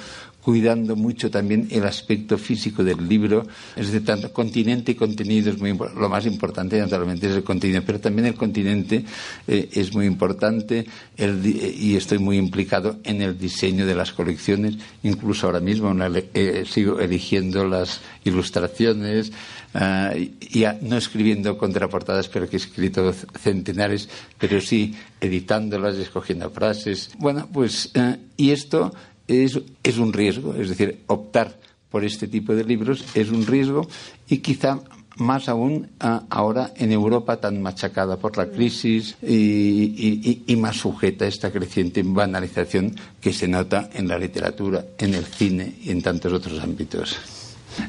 cuidando 0.42 0.96
mucho 0.96 1.30
también 1.30 1.68
el 1.70 1.84
aspecto 1.84 2.36
físico 2.36 2.82
del 2.82 3.08
libro, 3.08 3.46
es 3.76 3.86
decir, 3.86 4.04
tanto 4.04 4.32
continente 4.32 4.92
y 4.92 4.94
contenido 4.94 5.50
es 5.50 5.58
muy 5.58 5.72
lo 5.72 6.08
más 6.08 6.26
importante 6.26 6.78
naturalmente 6.78 7.28
es 7.28 7.36
el 7.36 7.44
contenido, 7.44 7.82
pero 7.84 8.00
también 8.00 8.26
el 8.26 8.34
continente 8.34 9.04
eh, 9.46 9.68
es 9.72 9.94
muy 9.94 10.06
importante 10.06 10.86
y 11.16 11.96
estoy 11.96 12.18
muy 12.18 12.38
implicado 12.38 12.98
en 13.04 13.22
el 13.22 13.38
diseño 13.38 13.86
de 13.86 13.94
las 13.94 14.12
colecciones, 14.12 14.76
incluso 15.02 15.46
ahora 15.46 15.60
mismo 15.60 15.94
eh, 16.34 16.64
sigo 16.68 17.00
eligiendo 17.00 17.66
las 17.66 18.00
ilustraciones, 18.24 19.32
uh, 19.74 20.16
ya 20.50 20.78
no 20.80 20.96
escribiendo 20.96 21.56
contraportadas, 21.58 22.28
pero 22.28 22.48
que 22.48 22.56
he 22.56 22.60
escrito 22.60 23.12
centenares, 23.12 24.08
pero 24.38 24.60
sí 24.60 24.94
editándolas, 25.20 25.96
escogiendo 25.96 26.50
frases. 26.50 27.10
Bueno, 27.18 27.48
pues, 27.52 27.90
uh, 27.96 28.16
y 28.36 28.50
esto 28.50 28.92
es, 29.28 29.60
es 29.82 29.98
un 29.98 30.12
riesgo, 30.12 30.54
es 30.54 30.68
decir, 30.68 31.00
optar 31.06 31.58
por 31.90 32.04
este 32.04 32.26
tipo 32.26 32.54
de 32.54 32.64
libros 32.64 33.04
es 33.14 33.30
un 33.30 33.46
riesgo 33.46 33.86
y 34.26 34.38
quizá 34.38 34.80
más 35.18 35.48
aún 35.50 35.90
ahora 35.98 36.72
en 36.76 36.90
Europa 36.90 37.36
tan 37.36 37.60
machacada 37.60 38.16
por 38.16 38.36
la 38.38 38.50
crisis 38.50 39.16
y, 39.22 39.34
y, 39.36 40.42
y, 40.46 40.56
más 40.56 40.76
sujeta 40.76 41.26
a 41.26 41.28
esta 41.28 41.52
creciente 41.52 42.02
banalización 42.02 42.96
que 43.20 43.34
se 43.34 43.46
nota 43.46 43.90
en 43.92 44.08
la 44.08 44.18
literatura, 44.18 44.86
en 44.96 45.12
el 45.12 45.26
cine 45.26 45.74
y 45.82 45.90
en 45.90 46.00
tantos 46.00 46.32
otros 46.32 46.58
ámbitos. 46.60 47.41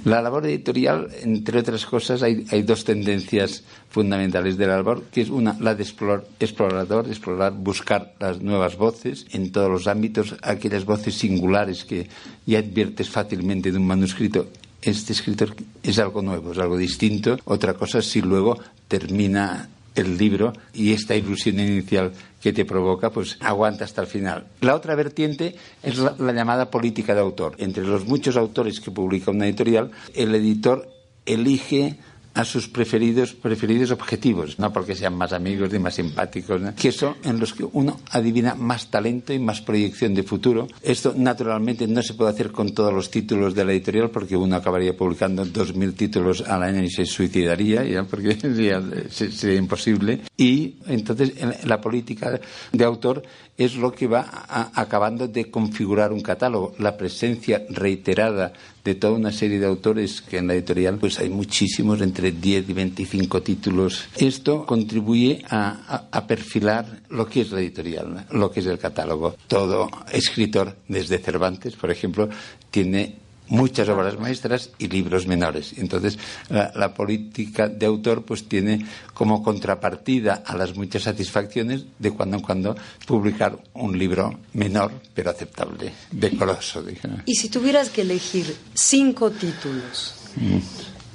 La 0.06 0.22
labor 0.22 0.46
editorial, 0.46 1.10
entre 1.22 1.60
otras 1.60 1.86
cosas, 1.86 2.24
hay, 2.24 2.44
dos 2.64 2.84
tendencias 2.84 3.64
fundamentales 3.90 4.58
de 4.58 4.68
la 4.68 4.78
labor, 4.78 5.04
que 5.12 5.22
es 5.22 5.30
una, 5.30 5.56
la 5.60 5.76
de 5.76 5.84
explorador, 5.84 7.08
explorar, 7.08 7.54
buscar 7.54 8.14
las 8.20 8.42
nuevas 8.42 8.78
voces 8.78 9.26
en 9.32 9.52
todos 9.52 9.70
los 9.70 9.88
ámbitos, 9.88 10.36
aquellas 10.42 10.86
voces 10.86 11.16
singulares 11.16 11.86
que 11.86 12.08
ya 12.46 12.60
adviertes 12.60 13.10
fácilmente 13.10 13.72
de 13.72 13.78
un 13.78 13.88
manuscrito. 13.88 14.48
Este 14.82 15.14
escritor 15.14 15.56
es 15.82 16.00
algo 16.00 16.22
nuevo, 16.22 16.52
es 16.52 16.58
algo 16.58 16.78
distinto. 16.78 17.38
Otra 17.46 17.74
cosa 17.74 18.00
es 18.00 18.06
si 18.06 18.22
luego 18.22 18.60
termina 18.88 19.70
el 19.96 20.18
libro 20.18 20.54
y 20.74 20.92
esta 20.92 21.16
ilusión 21.16 21.60
inicial 21.60 22.12
que 22.44 22.52
te 22.52 22.66
provoca, 22.66 23.10
pues 23.10 23.38
aguanta 23.40 23.86
hasta 23.86 24.02
el 24.02 24.08
final. 24.08 24.48
La 24.60 24.76
otra 24.76 24.96
vertiente 24.96 25.56
es 25.82 25.98
la, 25.98 26.14
la 26.20 26.34
llamada 26.34 26.70
política 26.70 27.16
de 27.16 27.22
autor. 27.22 27.56
Entre 27.58 27.86
los 27.86 28.06
muchos 28.06 28.36
autores 28.36 28.82
que 28.82 28.92
publica 28.92 29.32
una 29.32 29.46
editorial, 29.46 29.92
el 30.14 30.36
editor 30.36 30.90
elige 31.26 31.98
a 32.34 32.46
sus 32.46 32.68
preferidos, 32.68 33.34
preferidos 33.34 33.92
objetivos, 33.92 34.58
no 34.60 34.74
porque 34.74 34.96
sean 34.96 35.16
más 35.16 35.34
amigos 35.34 35.74
y 35.74 35.80
más 35.80 35.96
simpáticos, 35.96 36.62
que 36.76 36.92
son 36.92 37.16
en 37.24 37.40
los 37.40 37.54
que 37.54 37.64
uno 37.64 38.00
adivina 38.12 38.56
más 38.56 38.88
talento 38.90 39.34
y 39.34 39.40
más 39.40 39.62
proyección 39.62 40.14
de 40.14 40.24
futuro. 40.24 40.68
Esto 40.82 41.14
naturalmente 41.16 41.88
no 41.88 42.02
se 42.02 42.16
puede 42.16 42.32
hacer 42.32 42.52
con 42.52 42.74
todos 42.74 42.94
los 42.94 43.12
títulos 43.12 43.54
de 43.54 43.66
la 43.66 43.72
editorial 43.72 44.10
porque 44.10 44.36
uno 44.36 44.56
acabaría 44.56 44.98
publicando 44.98 45.46
dos 45.46 45.76
mil 45.76 45.94
títulos 45.94 46.42
al 46.42 46.64
año 46.64 46.82
y 46.84 46.90
se 46.90 47.06
suicidaría, 47.06 47.84
ya 47.84 48.04
porque 48.04 48.36
sería, 48.40 48.82
sería 49.10 49.58
imposible. 49.58 50.22
Y 50.38 50.76
entonces 50.88 51.34
la 51.66 51.80
política 51.80 52.40
de 52.72 52.84
autor 52.84 53.24
es 53.58 53.76
lo 53.76 53.92
que 53.92 54.08
va 54.08 54.26
acabando 54.74 55.28
de 55.28 55.52
configurar 55.52 56.12
un 56.12 56.22
catálogo. 56.22 56.74
La 56.80 56.98
presencia 56.98 57.64
reiterada 57.70 58.54
de 58.84 58.96
toda 58.96 59.14
una 59.14 59.32
serie 59.32 59.60
de 59.60 59.66
autores 59.66 60.22
que 60.22 60.38
en 60.38 60.48
la 60.48 60.54
editorial 60.54 60.98
pues 60.98 61.20
hay 61.20 61.30
muchísimos, 61.30 62.02
entre 62.02 62.32
10 62.32 62.70
y 62.70 62.74
25 62.74 63.42
títulos. 63.42 64.06
Esto 64.18 64.66
contribuye 64.66 65.44
a, 65.50 66.08
a 66.12 66.28
perfilar 66.28 67.02
lo 67.10 67.28
que 67.28 67.42
es 67.42 67.52
la 67.52 67.62
editorial, 67.62 68.26
lo 68.32 68.52
que 68.52 68.60
es 68.60 68.66
el 68.66 68.80
catálogo. 68.80 69.36
Todo 69.48 69.90
escritor, 70.12 70.76
desde 70.88 71.20
Cervantes, 71.20 71.76
por 71.76 71.92
ejemplo, 71.92 72.30
tiene 72.72 73.23
muchas 73.48 73.90
obras 73.90 74.20
maestras 74.20 74.72
y 74.78 74.88
libros 74.88 75.28
menores. 75.28 75.74
Entonces, 75.78 76.18
la, 76.50 76.94
política 76.94 77.68
de 77.68 77.86
autor 77.86 78.24
pues 78.24 78.48
tiene 78.48 78.86
como 79.14 79.44
contrapartida 79.44 80.44
a 80.46 80.56
las 80.56 80.76
muchas 80.76 81.04
satisfacciones 81.04 81.86
de 82.00 82.12
cuando 82.12 82.38
en 82.38 82.44
cuando 82.44 82.76
publicar 83.06 83.58
un 83.74 83.98
libro 83.98 84.40
menor 84.54 84.92
pero 85.14 85.32
aceptable, 85.32 85.92
decoroso. 86.12 86.84
Y 87.26 87.36
si 87.36 87.50
tuvieras 87.50 87.90
que 87.90 88.02
elegir 88.02 88.56
cinco 88.74 89.32
títulos 89.32 90.16
mm. 90.36 90.58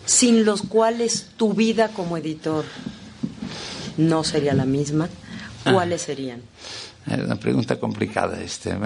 sin 0.05 0.45
los 0.45 0.63
cuales 0.63 1.29
tu 1.37 1.55
vida 1.55 1.89
como 1.89 2.17
editor 2.17 2.65
no 3.97 4.25
sería 4.25 4.55
la 4.55 4.65
misma, 4.65 5.09
ah. 5.65 5.73
¿cuáles 5.73 6.03
serían? 6.03 6.41
Es 7.11 7.19
una 7.21 7.37
pregunta 7.37 7.79
complicada, 7.79 8.41
este, 8.41 8.77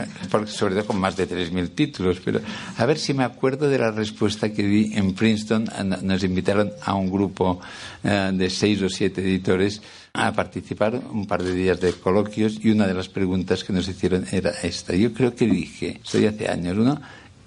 sobre 0.46 0.74
todo 0.74 0.86
con 0.86 1.00
más 1.00 1.16
de 1.16 1.28
3.000 1.28 1.74
títulos, 1.74 2.20
pero 2.24 2.40
a 2.76 2.86
ver 2.86 2.98
si 2.98 3.14
me 3.14 3.24
acuerdo 3.24 3.68
de 3.68 3.78
la 3.78 3.90
respuesta 3.90 4.52
que 4.52 4.62
di 4.62 4.92
en 4.94 5.14
Princeton. 5.14 5.68
Nos 6.02 6.22
invitaron 6.24 6.72
a 6.82 6.94
un 6.94 7.10
grupo 7.10 7.60
eh, 8.04 8.30
de 8.32 8.50
seis 8.50 8.80
o 8.82 8.88
siete 8.88 9.20
editores 9.20 9.82
a 10.12 10.32
participar 10.32 11.00
un 11.10 11.26
par 11.26 11.42
de 11.42 11.54
días 11.54 11.80
de 11.80 11.92
coloquios 11.94 12.58
y 12.62 12.70
una 12.70 12.86
de 12.86 12.94
las 12.94 13.08
preguntas 13.08 13.64
que 13.64 13.72
nos 13.72 13.88
hicieron 13.88 14.26
era 14.30 14.50
esta. 14.62 14.94
Yo 14.94 15.12
creo 15.12 15.34
que 15.34 15.46
dije, 15.46 16.00
estoy 16.02 16.26
hace 16.26 16.48
años, 16.48 16.76
uno, 16.76 17.00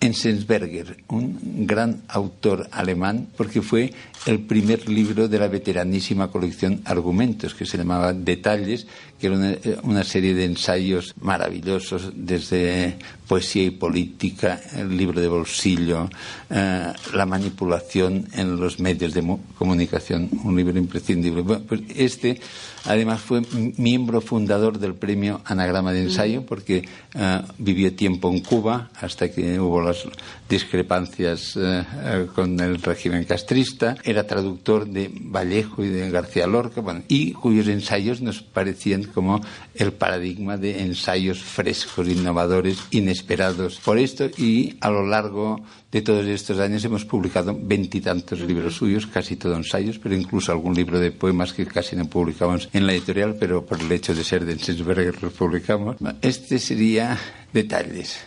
Enzensberger, 0.06 1.04
un 1.08 1.66
gran 1.66 2.04
autor 2.08 2.68
alemán, 2.72 3.28
porque 3.38 3.62
fue 3.62 3.94
el 4.26 4.40
primer 4.40 4.88
libro 4.90 5.28
de 5.28 5.40
la 5.40 5.48
veteranísima 5.48 6.30
colección 6.30 6.82
Argumentos, 6.86 7.56
que 7.56 7.66
se 7.66 7.78
llamaba 7.78 8.14
Detalles, 8.14 8.88
que 9.26 9.70
era 9.70 9.82
una, 9.82 10.04
serie 10.04 10.34
de 10.34 10.46
ensayos 10.46 11.14
maravillosos, 11.20 12.12
desde 12.14 12.98
poesía 13.28 13.64
y 13.64 13.72
política, 13.72 14.62
el 14.76 14.96
libro 14.96 15.20
de 15.20 15.28
bolsillo, 15.28 16.10
eh, 16.50 16.94
la 17.14 17.26
manipulación 17.26 18.28
en 18.34 18.60
los 18.60 18.80
medios 18.80 19.14
de 19.14 19.38
comunicación, 19.58 20.30
un 20.44 20.56
libro 20.56 20.78
imprescindible. 20.78 21.44
pues 21.44 21.82
este, 21.96 22.40
además, 22.86 23.22
fue 23.22 23.42
miembro 23.78 24.22
fundador 24.22 24.78
del 24.78 24.94
premio 24.94 25.42
Anagrama 25.46 25.92
de 25.92 26.04
Ensayo, 26.04 26.46
porque 26.46 26.88
eh, 27.16 27.42
vivió 27.58 27.96
tiempo 27.96 28.30
en 28.30 28.42
Cuba 28.42 28.92
hasta 29.02 29.32
que 29.32 29.60
hubo 29.60 29.82
las 29.82 30.04
discrepancias 30.48 31.58
eh, 31.58 32.28
con 32.36 32.60
el 32.60 32.82
régimen 32.82 33.24
castrista 33.24 33.96
era 34.04 34.28
traductor 34.28 34.88
de 34.88 35.10
Vallejo 35.12 35.84
y 35.84 35.90
de 35.90 36.12
García 36.12 36.46
Lorca, 36.46 36.84
y 37.08 37.32
cuyos 37.34 37.68
ensayos 37.68 38.22
nos 38.22 38.42
parecían 38.42 39.04
como 39.16 39.42
el 39.74 39.94
paradigma 39.94 40.58
de 40.58 40.82
ensayos 40.82 41.42
frescos, 41.42 42.08
innovadores, 42.08 42.78
inesperados. 42.92 43.80
Por 43.80 43.98
esto, 43.98 44.30
y 44.38 44.76
a 44.82 44.92
lo 44.92 45.08
largo 45.08 45.64
de 45.92 46.02
todos 46.02 46.26
estos 46.26 46.60
años 46.60 46.84
hemos 46.84 47.06
publicado 47.06 47.58
veintitantos 47.58 48.42
libros 48.42 48.76
suyos, 48.76 49.08
casi 49.08 49.38
todos 49.38 49.58
ensayos, 49.58 49.98
pero 49.98 50.14
incluso 50.14 50.52
algún 50.52 50.76
libro 50.76 51.00
de 51.00 51.12
poemas 51.12 51.54
que 51.54 51.66
casi 51.66 51.96
no 51.96 52.06
publicamos 52.06 52.68
en 52.74 52.86
la 52.86 52.94
editorial, 52.94 53.38
pero 53.40 53.66
por 53.66 53.80
el 53.80 53.92
hecho 53.92 54.14
de 54.14 54.26
ser 54.26 54.44
de 54.46 54.54
Ensensberger 54.54 55.24
los 55.24 55.34
publicamos. 55.34 55.96
Este 56.22 56.60
sería 56.60 57.18
detalles. 57.56 58.20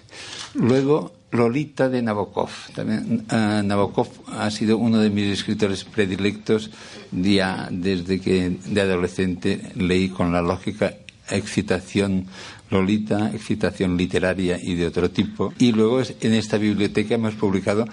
Luego, 0.54 1.12
Lolita 1.30 1.88
de 1.88 2.02
Nabokov. 2.02 2.50
También, 2.74 3.26
uh, 3.30 3.62
Nabokov 3.62 4.08
ha 4.28 4.50
sido 4.50 4.78
uno 4.78 4.98
de 4.98 5.10
mis 5.10 5.26
escritores 5.26 5.84
predilectos 5.84 6.70
ya 7.12 7.68
desde 7.70 8.18
que 8.20 8.56
de 8.64 8.80
adolescente 8.80 9.60
leí 9.76 10.08
con 10.08 10.32
la 10.32 10.42
lógica 10.42 10.94
excitación 11.30 12.26
Lolita, 12.70 13.30
excitación 13.32 13.96
literaria 13.96 14.58
y 14.60 14.74
de 14.74 14.86
otro 14.86 15.10
tipo. 15.10 15.54
Y 15.58 15.72
luego 15.72 16.02
en 16.20 16.34
esta 16.34 16.58
biblioteca 16.58 17.14
hemos 17.14 17.34
publicado 17.34 17.86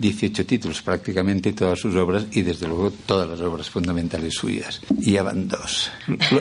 18 0.00 0.46
títulos, 0.46 0.80
prácticamente 0.80 1.52
todas 1.52 1.78
sus 1.78 1.94
obras 1.94 2.26
y 2.32 2.42
desde 2.42 2.66
luego 2.66 2.90
todas 2.90 3.28
las 3.28 3.40
obras 3.40 3.68
fundamentales 3.68 4.34
suyas. 4.34 4.80
Y 4.98 5.12
ya 5.12 5.22
van 5.22 5.46
dos. 5.46 5.90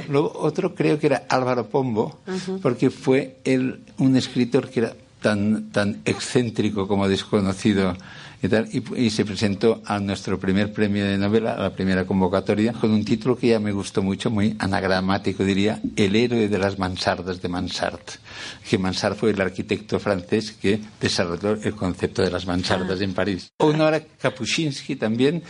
Luego 0.08 0.32
otro 0.36 0.74
creo 0.74 0.98
que 0.98 1.08
era 1.08 1.26
Álvaro 1.28 1.68
Pombo, 1.68 2.20
porque 2.62 2.90
fue 2.90 3.38
él 3.44 3.82
un 3.98 4.16
escritor 4.16 4.70
que 4.70 4.80
era 4.80 4.96
tan, 5.22 5.70
tan 5.72 6.02
excéntrico 6.06 6.88
como 6.88 7.08
desconocido 7.08 7.98
y, 8.42 9.10
se 9.10 9.26
presentó 9.26 9.82
a 9.86 10.00
nuestro 10.00 10.40
primer 10.40 10.72
premio 10.72 11.06
de 11.06 11.18
novela, 11.18 11.56
a 11.56 11.64
la 11.64 11.74
primera 11.74 12.06
convocatoria, 12.06 12.72
con 12.72 12.92
un 12.92 13.04
título 13.04 13.36
que 13.36 13.48
ya 13.48 13.60
me 13.60 13.74
gustó 13.74 14.02
mucho, 14.02 14.30
muy 14.30 14.56
anagramático, 14.60 15.44
diría, 15.44 15.82
El 15.96 16.16
héroe 16.16 16.48
de 16.48 16.58
las 16.58 16.80
mansardas 16.80 17.42
de 17.42 17.50
Mansart. 17.50 18.12
Que 18.68 18.78
Mansart 18.78 19.18
fue 19.18 19.32
el 19.32 19.42
arquitecto 19.42 20.00
francés 20.00 20.54
que 20.54 20.80
desarrolló 21.02 21.54
el 21.62 21.76
concepto 21.76 22.22
de 22.22 22.32
las 22.32 22.46
mansardas 22.46 23.02
en 23.02 23.14
París. 23.14 23.52
Honora 23.58 24.02
Kapuscinski 24.22 24.96
también, 24.96 25.44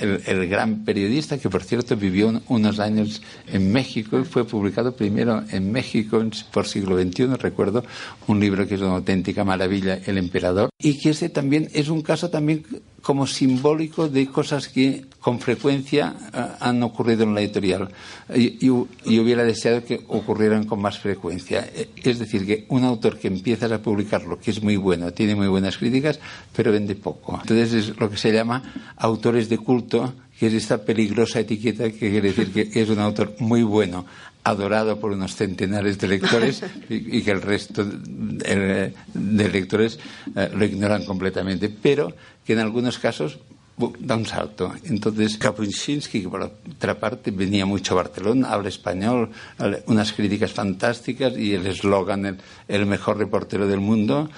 el, 0.00 0.46
gran 0.48 0.84
periodista 0.84 1.38
que, 1.38 1.48
por 1.48 1.62
cierto, 1.64 1.96
vivió 1.96 2.42
unos 2.48 2.80
años 2.80 3.22
en 3.46 3.72
México 3.72 4.18
y 4.18 4.24
fue 4.24 4.44
publicado 4.44 4.94
primero 4.94 5.42
en 5.50 5.72
México 5.72 6.22
por 6.52 6.66
siglo 6.66 7.00
XXI, 7.00 7.36
recuerdo, 7.36 7.82
un 8.26 8.40
libro 8.40 8.66
que 8.66 8.74
es 8.74 8.80
una 8.82 8.96
auténtica 8.96 9.44
maravilla, 9.44 9.98
El 10.04 10.18
emperador, 10.18 10.68
y 10.78 10.98
que 10.98 11.10
ese 11.10 11.30
también 11.30 11.68
es 11.72 11.88
un 11.88 12.02
caso 12.02 12.25
también 12.30 12.64
como 13.06 13.26
simbólico 13.26 14.08
de 14.08 14.26
cosas 14.26 14.68
que 14.68 15.04
con 15.20 15.38
frecuencia 15.38 16.14
eh, 16.34 16.44
han 16.58 16.82
ocurrido 16.82 17.22
en 17.22 17.34
la 17.34 17.40
editorial 17.40 17.88
y, 18.34 18.68
hubiera 18.68 19.44
deseado 19.44 19.84
que 19.84 20.02
ocurrieran 20.08 20.66
con 20.66 20.80
más 20.80 20.98
frecuencia. 20.98 21.68
Eh, 21.72 21.88
es 22.02 22.18
decir, 22.18 22.44
que 22.44 22.64
un 22.68 22.82
autor 22.82 23.18
que 23.18 23.28
empieza 23.28 23.72
a 23.72 23.78
publicarlo, 23.78 24.40
que 24.40 24.50
es 24.50 24.60
muy 24.60 24.76
bueno, 24.76 25.12
tiene 25.12 25.36
muy 25.36 25.46
buenas 25.46 25.78
críticas, 25.78 26.18
pero 26.54 26.72
vende 26.72 26.96
poco. 26.96 27.38
Entonces 27.40 27.72
es 27.74 27.96
lo 27.96 28.10
que 28.10 28.16
se 28.16 28.32
llama 28.32 28.62
autores 28.96 29.48
de 29.48 29.58
culto, 29.58 30.12
que 30.38 30.48
es 30.48 30.54
esta 30.54 30.84
peligrosa 30.84 31.40
etiqueta 31.40 31.90
que 31.90 32.10
quiere 32.10 32.32
decir 32.32 32.52
que 32.52 32.80
es 32.80 32.88
un 32.88 32.98
autor 32.98 33.34
muy 33.38 33.62
bueno, 33.62 34.06
adorado 34.44 35.00
por 35.00 35.10
unos 35.10 35.34
centenares 35.34 35.98
de 35.98 36.08
lectores 36.08 36.62
y, 36.88 37.22
que 37.22 37.30
el 37.32 37.42
resto 37.42 37.84
de, 37.84 38.92
lectores 39.14 39.98
eh, 40.36 40.50
lo 40.54 40.64
ignoran 40.64 41.04
completamente, 41.04 41.68
pero 41.68 42.14
que 42.44 42.52
en 42.52 42.60
algunos 42.60 42.98
casos 42.98 43.40
da 43.98 44.16
un 44.16 44.26
salto. 44.26 44.72
Entonces, 44.84 45.36
Kapuscinski, 45.36 46.22
que 46.22 46.28
por 46.28 46.42
otra 46.42 46.98
parte 46.98 47.30
venía 47.30 47.66
mucho 47.66 47.94
a 47.94 48.02
Barcelona, 48.02 48.50
habla 48.50 48.68
español, 48.68 49.30
unas 49.86 50.12
críticas 50.12 50.52
fantásticas 50.52 51.36
y 51.36 51.54
el 51.54 51.66
eslogan, 51.66 52.38
el, 52.68 52.86
mejor 52.86 53.18
reportero 53.18 53.66
del 53.66 53.80
mundo, 53.80 54.30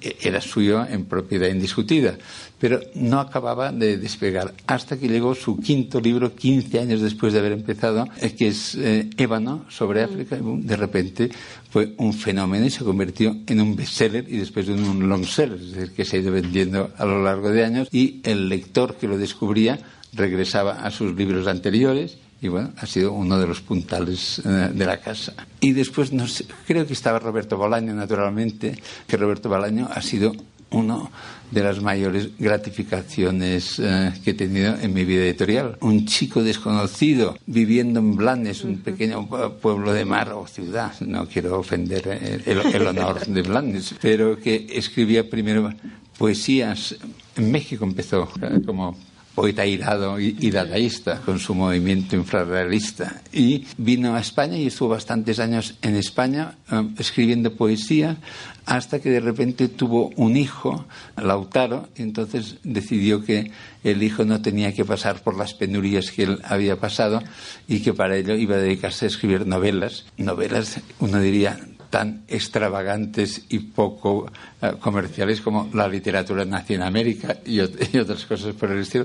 eh, 0.00 0.16
era 0.20 0.40
suyo 0.40 0.84
en 0.84 1.04
propiedad 1.04 1.48
indiscutida 1.48 2.16
pero 2.62 2.78
no 2.94 3.18
acababa 3.18 3.72
de 3.72 3.98
despegar 3.98 4.54
hasta 4.68 4.96
que 4.96 5.08
llegó 5.08 5.34
su 5.34 5.58
quinto 5.58 6.00
libro, 6.00 6.32
15 6.32 6.78
años 6.78 7.00
después 7.00 7.32
de 7.32 7.40
haber 7.40 7.50
empezado, 7.50 8.06
eh, 8.20 8.36
que 8.36 8.46
es 8.46 8.76
eh, 8.76 9.10
Ébano, 9.16 9.64
sobre 9.68 10.00
mm. 10.00 10.04
África. 10.04 10.38
De 10.40 10.76
repente 10.76 11.28
fue 11.70 11.92
un 11.96 12.14
fenómeno 12.14 12.64
y 12.64 12.70
se 12.70 12.84
convirtió 12.84 13.36
en 13.48 13.60
un 13.60 13.74
bestseller 13.74 14.26
y 14.28 14.36
después 14.36 14.68
en 14.68 14.84
un 14.84 15.08
longseller, 15.08 15.58
es 15.58 15.72
decir, 15.72 15.90
que 15.92 16.04
se 16.04 16.18
ha 16.18 16.20
ido 16.20 16.30
vendiendo 16.30 16.92
a 16.96 17.04
lo 17.04 17.20
largo 17.24 17.50
de 17.50 17.64
años 17.64 17.88
y 17.90 18.20
el 18.22 18.48
lector 18.48 18.71
que 18.98 19.08
lo 19.08 19.18
descubría 19.18 19.78
regresaba 20.12 20.84
a 20.84 20.90
sus 20.90 21.14
libros 21.14 21.46
anteriores 21.46 22.18
y 22.40 22.48
bueno, 22.48 22.72
ha 22.76 22.86
sido 22.86 23.12
uno 23.12 23.38
de 23.38 23.46
los 23.46 23.60
puntales 23.60 24.42
eh, 24.44 24.70
de 24.74 24.84
la 24.84 24.98
casa. 24.98 25.32
Y 25.60 25.72
después, 25.72 26.12
no 26.12 26.26
sé, 26.26 26.44
creo 26.66 26.84
que 26.84 26.92
estaba 26.92 27.20
Roberto 27.20 27.56
Bolaño, 27.56 27.94
naturalmente, 27.94 28.76
que 29.06 29.16
Roberto 29.16 29.48
Bolaño 29.48 29.88
ha 29.88 30.02
sido 30.02 30.32
uno 30.72 31.10
de 31.52 31.62
las 31.62 31.80
mayores 31.80 32.30
gratificaciones 32.38 33.78
eh, 33.78 34.12
que 34.24 34.30
he 34.30 34.34
tenido 34.34 34.74
en 34.76 34.92
mi 34.92 35.04
vida 35.04 35.22
editorial. 35.22 35.76
Un 35.80 36.06
chico 36.06 36.42
desconocido 36.42 37.38
viviendo 37.46 38.00
en 38.00 38.16
Blanes, 38.16 38.64
un 38.64 38.78
pequeño 38.78 39.28
pueblo 39.60 39.92
de 39.92 40.04
mar 40.04 40.32
o 40.32 40.46
ciudad, 40.46 40.98
no 41.00 41.26
quiero 41.28 41.60
ofender 41.60 42.42
el, 42.44 42.86
honor 42.86 43.24
de 43.24 43.42
Blanes, 43.42 43.94
pero 44.00 44.38
que 44.38 44.66
escribía 44.72 45.28
primero 45.28 45.72
poesías. 46.18 46.96
En 47.36 47.50
México 47.50 47.84
empezó 47.84 48.28
eh, 48.42 48.60
como 48.64 48.96
poeta 49.34 49.64
irado 49.64 50.20
y, 50.20 50.50
dadaísta 50.50 51.20
con 51.20 51.38
su 51.38 51.54
movimiento 51.54 52.16
infrarrealista. 52.16 53.22
Y 53.32 53.66
vino 53.78 54.14
a 54.14 54.20
España 54.20 54.56
y 54.56 54.66
estuvo 54.66 54.90
bastantes 54.90 55.38
años 55.38 55.74
en 55.80 55.96
España 55.96 56.56
eh, 56.70 56.88
escribiendo 56.98 57.54
poesía 57.54 58.18
hasta 58.66 59.00
que 59.00 59.10
de 59.10 59.20
repente 59.20 59.68
tuvo 59.68 60.10
un 60.16 60.36
hijo, 60.36 60.84
Lautaro, 61.16 61.88
y 61.96 62.02
entonces 62.02 62.58
decidió 62.62 63.24
que 63.24 63.50
el 63.82 64.02
hijo 64.02 64.24
no 64.24 64.40
tenía 64.40 64.72
que 64.72 64.84
pasar 64.84 65.22
por 65.22 65.36
las 65.36 65.54
penurias 65.54 66.12
que 66.12 66.24
él 66.24 66.40
había 66.44 66.78
pasado 66.78 67.22
y 67.66 67.80
que 67.80 67.92
para 67.92 68.16
ello 68.16 68.36
iba 68.36 68.54
a 68.54 68.58
dedicarse 68.58 69.06
a 69.06 69.08
escribir 69.08 69.46
novelas. 69.46 70.04
Novelas, 70.16 70.80
uno 71.00 71.18
diría, 71.18 71.58
tan 71.92 72.24
extravagantes 72.26 73.42
y 73.50 73.58
poco 73.58 74.32
eh, 74.62 74.72
comerciales 74.80 75.42
como 75.42 75.68
la 75.74 75.86
literatura 75.86 76.42
nace 76.46 76.72
en 76.72 76.82
América 76.82 77.36
y, 77.44 77.60
otras 77.60 78.24
cosas 78.24 78.54
por 78.54 78.70
el 78.70 78.80
estilo, 78.80 79.04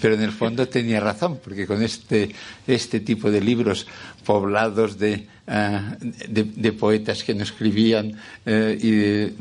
pero 0.00 0.14
en 0.14 0.22
el 0.22 0.30
fondo 0.30 0.68
tenía 0.68 1.00
razón, 1.00 1.40
porque 1.42 1.66
con 1.66 1.82
este, 1.82 2.30
este 2.64 3.00
tipo 3.00 3.28
de 3.28 3.40
libros 3.40 3.88
poblados 4.24 4.96
de, 5.00 5.26
eh, 5.48 5.80
de, 6.28 6.72
poetas 6.74 7.24
que 7.24 7.34
no 7.34 7.42
escribían 7.42 8.12
eh, 8.46 8.78
y, 8.80 8.90
de, 8.92 9.34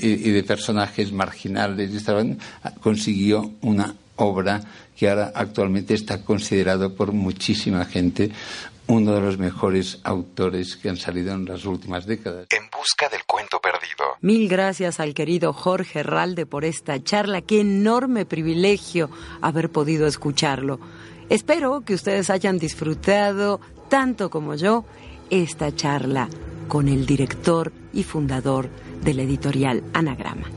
y, 0.00 0.30
de 0.30 0.42
personajes 0.44 1.10
marginales, 1.10 1.90
consiguió 2.80 3.54
una 3.62 3.92
obra 4.16 4.60
que 4.96 5.10
ahora 5.10 5.32
actualmente 5.34 5.94
está 5.94 6.22
considerado 6.22 6.94
por 6.94 7.10
muchísima 7.10 7.84
gente 7.86 8.30
uno 8.86 9.14
de 9.14 9.20
los 9.20 9.38
mejores 9.38 10.00
autores 10.04 10.76
que 10.76 10.88
han 10.88 10.96
salido 10.96 11.32
en 11.34 11.44
las 11.44 11.64
últimas 11.64 12.06
décadas. 12.06 12.46
En 12.50 12.68
busca 12.70 13.08
del 13.08 13.24
cuento 13.24 13.60
perdido. 13.60 14.04
Mil 14.20 14.48
gracias 14.48 15.00
al 15.00 15.14
querido 15.14 15.52
Jorge 15.52 16.02
Ralde 16.02 16.46
por 16.46 16.64
esta 16.64 17.02
charla. 17.02 17.42
Qué 17.42 17.60
enorme 17.60 18.26
privilegio 18.26 19.10
haber 19.40 19.70
podido 19.70 20.06
escucharlo. 20.06 20.78
Espero 21.30 21.80
que 21.80 21.94
ustedes 21.94 22.28
hayan 22.28 22.58
disfrutado, 22.58 23.60
tanto 23.88 24.28
como 24.28 24.54
yo, 24.54 24.84
esta 25.30 25.74
charla 25.74 26.28
con 26.68 26.88
el 26.88 27.06
director 27.06 27.72
y 27.92 28.02
fundador 28.02 28.68
de 29.02 29.14
la 29.14 29.22
editorial 29.22 29.82
Anagrama. 29.94 30.50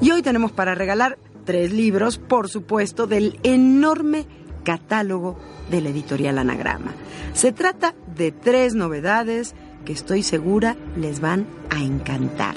Y 0.00 0.10
hoy 0.10 0.22
tenemos 0.22 0.52
para 0.52 0.74
regalar 0.74 1.18
tres 1.44 1.72
libros, 1.72 2.18
por 2.18 2.48
supuesto, 2.48 3.06
del 3.06 3.38
enorme 3.42 4.26
catálogo 4.62 5.38
de 5.70 5.80
la 5.80 5.90
editorial 5.90 6.38
Anagrama. 6.38 6.92
Se 7.34 7.52
trata 7.52 7.94
de 8.16 8.32
tres 8.32 8.74
novedades 8.74 9.54
que 9.84 9.92
estoy 9.92 10.22
segura 10.22 10.76
les 10.96 11.20
van 11.20 11.46
a 11.70 11.82
encantar. 11.82 12.56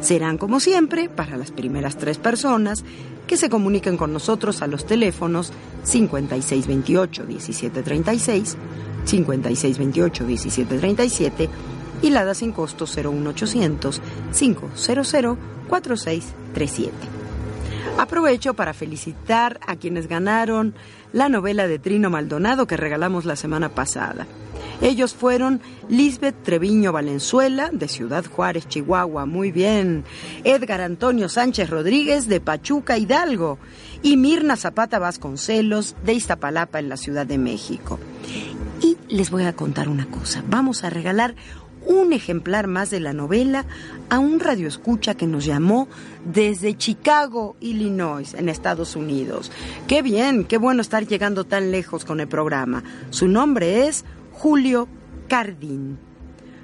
Serán 0.00 0.38
como 0.38 0.60
siempre 0.60 1.08
para 1.08 1.36
las 1.36 1.50
primeras 1.50 1.96
tres 1.96 2.18
personas 2.18 2.84
que 3.26 3.36
se 3.36 3.48
comuniquen 3.48 3.96
con 3.96 4.12
nosotros 4.12 4.62
a 4.62 4.66
los 4.66 4.86
teléfonos 4.86 5.52
5628-1736, 5.84 8.56
5628-1737 9.06 11.48
y 12.02 12.10
la 12.10 12.24
da 12.24 12.34
sin 12.34 12.52
costo 12.52 12.84
01800 12.86 14.02
500 14.36 14.88
4637. 15.68 16.92
Aprovecho 17.98 18.54
para 18.54 18.72
felicitar 18.74 19.60
a 19.66 19.76
quienes 19.76 20.08
ganaron 20.08 20.74
la 21.12 21.28
novela 21.28 21.66
de 21.66 21.78
Trino 21.78 22.10
Maldonado 22.10 22.66
que 22.66 22.76
regalamos 22.76 23.24
la 23.24 23.36
semana 23.36 23.70
pasada. 23.70 24.26
Ellos 24.80 25.14
fueron 25.14 25.60
Lisbeth 25.88 26.42
Treviño 26.42 26.92
Valenzuela, 26.92 27.70
de 27.72 27.86
Ciudad 27.86 28.24
Juárez, 28.24 28.66
Chihuahua, 28.66 29.26
muy 29.26 29.52
bien, 29.52 30.04
Edgar 30.42 30.80
Antonio 30.80 31.28
Sánchez 31.28 31.70
Rodríguez, 31.70 32.26
de 32.26 32.40
Pachuca, 32.40 32.98
Hidalgo, 32.98 33.58
y 34.02 34.16
Mirna 34.16 34.56
Zapata 34.56 34.98
Vasconcelos, 34.98 35.94
de 36.04 36.14
Iztapalapa, 36.14 36.80
en 36.80 36.88
la 36.88 36.96
Ciudad 36.96 37.26
de 37.26 37.38
México. 37.38 38.00
Y 38.80 38.96
les 39.08 39.30
voy 39.30 39.44
a 39.44 39.52
contar 39.52 39.88
una 39.88 40.06
cosa, 40.06 40.42
vamos 40.48 40.82
a 40.82 40.90
regalar 40.90 41.36
un 41.86 42.12
ejemplar 42.12 42.66
más 42.66 42.90
de 42.90 43.00
la 43.00 43.12
novela 43.12 43.64
a 44.10 44.18
un 44.18 44.40
radioescucha 44.40 45.14
que 45.14 45.26
nos 45.26 45.44
llamó 45.44 45.88
desde 46.24 46.76
Chicago, 46.76 47.56
Illinois, 47.60 48.34
en 48.34 48.48
Estados 48.48 48.96
Unidos. 48.96 49.50
Qué 49.86 50.02
bien, 50.02 50.44
qué 50.44 50.58
bueno 50.58 50.82
estar 50.82 51.06
llegando 51.06 51.44
tan 51.44 51.70
lejos 51.70 52.04
con 52.04 52.20
el 52.20 52.28
programa. 52.28 52.82
Su 53.10 53.28
nombre 53.28 53.86
es 53.86 54.04
Julio 54.32 54.88
Cardín. 55.28 55.98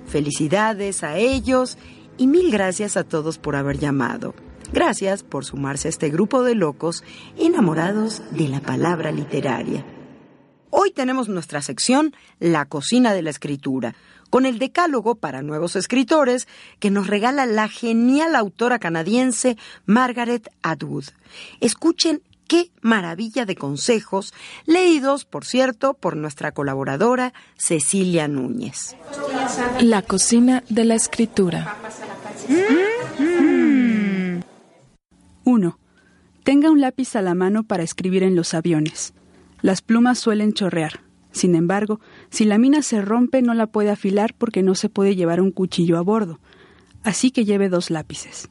Felicidades 0.07 1.03
a 1.03 1.17
ellos 1.17 1.79
y 2.17 2.27
mil 2.27 2.51
gracias 2.51 2.97
a 2.97 3.05
todos 3.05 3.39
por 3.39 3.57
haber 3.57 3.79
llamado. 3.79 4.35
Gracias 4.73 5.23
por 5.23 5.45
sumarse 5.45 5.89
a 5.89 5.91
este 5.91 6.11
grupo 6.11 6.43
de 6.43 6.55
locos 6.55 7.03
enamorados 7.39 8.23
de 8.33 8.49
la 8.49 8.61
palabra 8.61 9.13
literaria. 9.13 9.85
Hoy 10.71 10.91
tenemos 10.91 11.31
nuestra 11.31 11.63
sección 11.63 12.15
La 12.39 12.67
cocina 12.67 13.15
de 13.15 13.23
la 13.23 13.31
escritura 13.31 13.95
con 14.31 14.47
el 14.47 14.59
Decálogo 14.59 15.17
para 15.17 15.43
Nuevos 15.43 15.77
Escritores 15.77 16.49
que 16.79 16.91
nos 16.91 17.07
regala 17.07 17.47
la 17.47 17.69
genial 17.69 18.37
autora 18.37 18.79
canadiense 18.79 19.57
Margaret 19.87 20.49
Atwood. 20.63 21.05
Escuchen 21.61 22.23
qué 22.47 22.71
maravilla 22.81 23.45
de 23.45 23.55
consejos, 23.55 24.35
leídos, 24.67 25.25
por 25.25 25.45
cierto, 25.45 25.95
por 25.95 26.17
nuestra 26.17 26.53
colaboradora 26.53 27.33
Cecilia 27.57 28.27
Núñez. 28.27 28.97
La 29.81 30.03
cocina 30.03 30.65
de 30.69 30.85
la 30.85 30.95
escritura. 30.95 31.77
1. 35.45 35.79
Tenga 36.43 36.71
un 36.71 36.81
lápiz 36.81 37.15
a 37.17 37.23
la 37.23 37.35
mano 37.35 37.63
para 37.63 37.83
escribir 37.83 38.23
en 38.23 38.35
los 38.35 38.55
aviones. 38.55 39.13
Las 39.61 39.83
plumas 39.83 40.19
suelen 40.19 40.53
chorrear. 40.53 41.01
Sin 41.31 41.55
embargo, 41.55 42.01
si 42.31 42.45
la 42.45 42.59
mina 42.59 42.83
se 42.83 43.01
rompe 43.01 43.43
no 43.43 43.55
la 43.55 43.67
puede 43.67 43.91
afilar 43.91 44.35
porque 44.37 44.63
no 44.63 44.75
se 44.75 44.89
puede 44.89 45.17
llevar 45.17 45.41
un 45.41 45.51
cuchillo 45.51 45.99
a 45.99 46.03
bordo, 46.03 46.41
así 47.03 47.31
que 47.31 47.45
lleve 47.45 47.69
dos 47.69 47.91
lápices. 47.91 48.49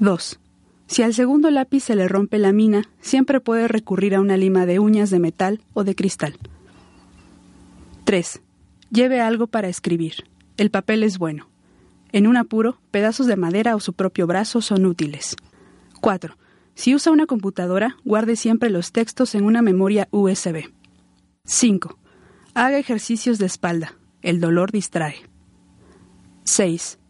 2. 0.00 0.40
Si 0.86 1.02
al 1.02 1.14
segundo 1.14 1.50
lápiz 1.50 1.84
se 1.84 1.94
le 1.94 2.08
rompe 2.08 2.38
la 2.38 2.52
mina, 2.52 2.84
siempre 3.00 3.40
puede 3.40 3.68
recurrir 3.68 4.14
a 4.14 4.20
una 4.20 4.36
lima 4.36 4.66
de 4.66 4.78
uñas 4.78 5.10
de 5.10 5.18
metal 5.18 5.60
o 5.72 5.84
de 5.84 5.94
cristal. 5.94 6.36
3. 8.04 8.42
Lleve 8.90 9.20
algo 9.20 9.46
para 9.46 9.68
escribir. 9.68 10.24
El 10.56 10.70
papel 10.70 11.02
es 11.02 11.18
bueno. 11.18 11.48
En 12.12 12.26
un 12.26 12.36
apuro, 12.36 12.78
pedazos 12.90 13.26
de 13.26 13.36
madera 13.36 13.74
o 13.74 13.80
su 13.80 13.92
propio 13.92 14.26
brazo 14.26 14.60
son 14.60 14.86
útiles. 14.86 15.36
4. 16.00 16.36
Si 16.74 16.94
usa 16.94 17.12
una 17.12 17.26
computadora, 17.26 17.96
guarde 18.04 18.36
siempre 18.36 18.68
los 18.68 18.92
textos 18.92 19.34
en 19.34 19.44
una 19.44 19.62
memoria 19.62 20.08
USB. 20.10 20.70
5. 21.44 21.98
Haga 22.56 22.78
ejercicios 22.78 23.38
de 23.38 23.46
espalda. 23.46 23.96
El 24.22 24.40
dolor 24.40 24.70
distrae. 24.70 25.16
6. 26.44 27.00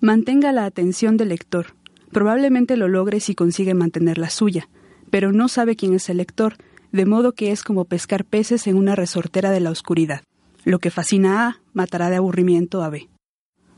Mantenga 0.00 0.52
la 0.52 0.64
atención 0.64 1.18
del 1.18 1.28
lector. 1.28 1.76
Probablemente 2.12 2.78
lo 2.78 2.88
logre 2.88 3.20
si 3.20 3.34
consigue 3.34 3.74
mantener 3.74 4.16
la 4.16 4.30
suya, 4.30 4.70
pero 5.10 5.32
no 5.32 5.48
sabe 5.48 5.76
quién 5.76 5.92
es 5.92 6.08
el 6.08 6.16
lector, 6.16 6.56
de 6.92 7.04
modo 7.04 7.32
que 7.32 7.52
es 7.52 7.62
como 7.62 7.84
pescar 7.84 8.24
peces 8.24 8.66
en 8.66 8.76
una 8.78 8.94
resortera 8.94 9.50
de 9.50 9.60
la 9.60 9.70
oscuridad. 9.70 10.22
Lo 10.64 10.78
que 10.78 10.90
fascina 10.90 11.42
a 11.42 11.48
A 11.48 11.60
matará 11.74 12.08
de 12.08 12.16
aburrimiento 12.16 12.82
a 12.82 12.88
B. 12.88 13.10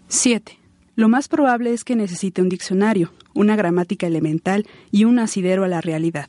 7. 0.07 0.57
Lo 0.95 1.09
más 1.09 1.27
probable 1.27 1.73
es 1.73 1.83
que 1.83 1.97
necesite 1.97 2.43
un 2.43 2.49
diccionario, 2.49 3.13
una 3.35 3.57
gramática 3.57 4.07
elemental 4.07 4.69
y 4.93 5.03
un 5.03 5.19
asidero 5.19 5.65
a 5.65 5.69
la 5.69 5.81
realidad. 5.81 6.29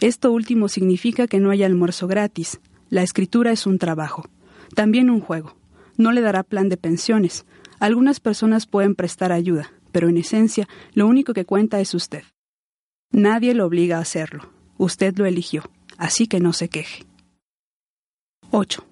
Esto 0.00 0.30
último 0.30 0.68
significa 0.68 1.26
que 1.26 1.40
no 1.40 1.50
hay 1.50 1.64
almuerzo 1.64 2.06
gratis, 2.06 2.60
la 2.90 3.02
escritura 3.02 3.52
es 3.52 3.66
un 3.66 3.78
trabajo, 3.78 4.28
también 4.74 5.10
un 5.10 5.20
juego. 5.20 5.56
No 5.96 6.12
le 6.12 6.20
dará 6.20 6.42
plan 6.42 6.68
de 6.68 6.76
pensiones. 6.76 7.44
Algunas 7.80 8.20
personas 8.20 8.66
pueden 8.66 8.94
prestar 8.94 9.32
ayuda, 9.32 9.72
pero 9.92 10.08
en 10.08 10.16
esencia 10.16 10.68
lo 10.94 11.06
único 11.06 11.34
que 11.34 11.44
cuenta 11.44 11.80
es 11.80 11.94
usted. 11.94 12.22
Nadie 13.10 13.54
lo 13.54 13.66
obliga 13.66 13.98
a 13.98 14.02
hacerlo. 14.02 14.50
Usted 14.76 15.16
lo 15.16 15.26
eligió, 15.26 15.64
así 15.96 16.26
que 16.26 16.40
no 16.40 16.52
se 16.52 16.68
queje. 16.68 17.04
8. 18.50 18.84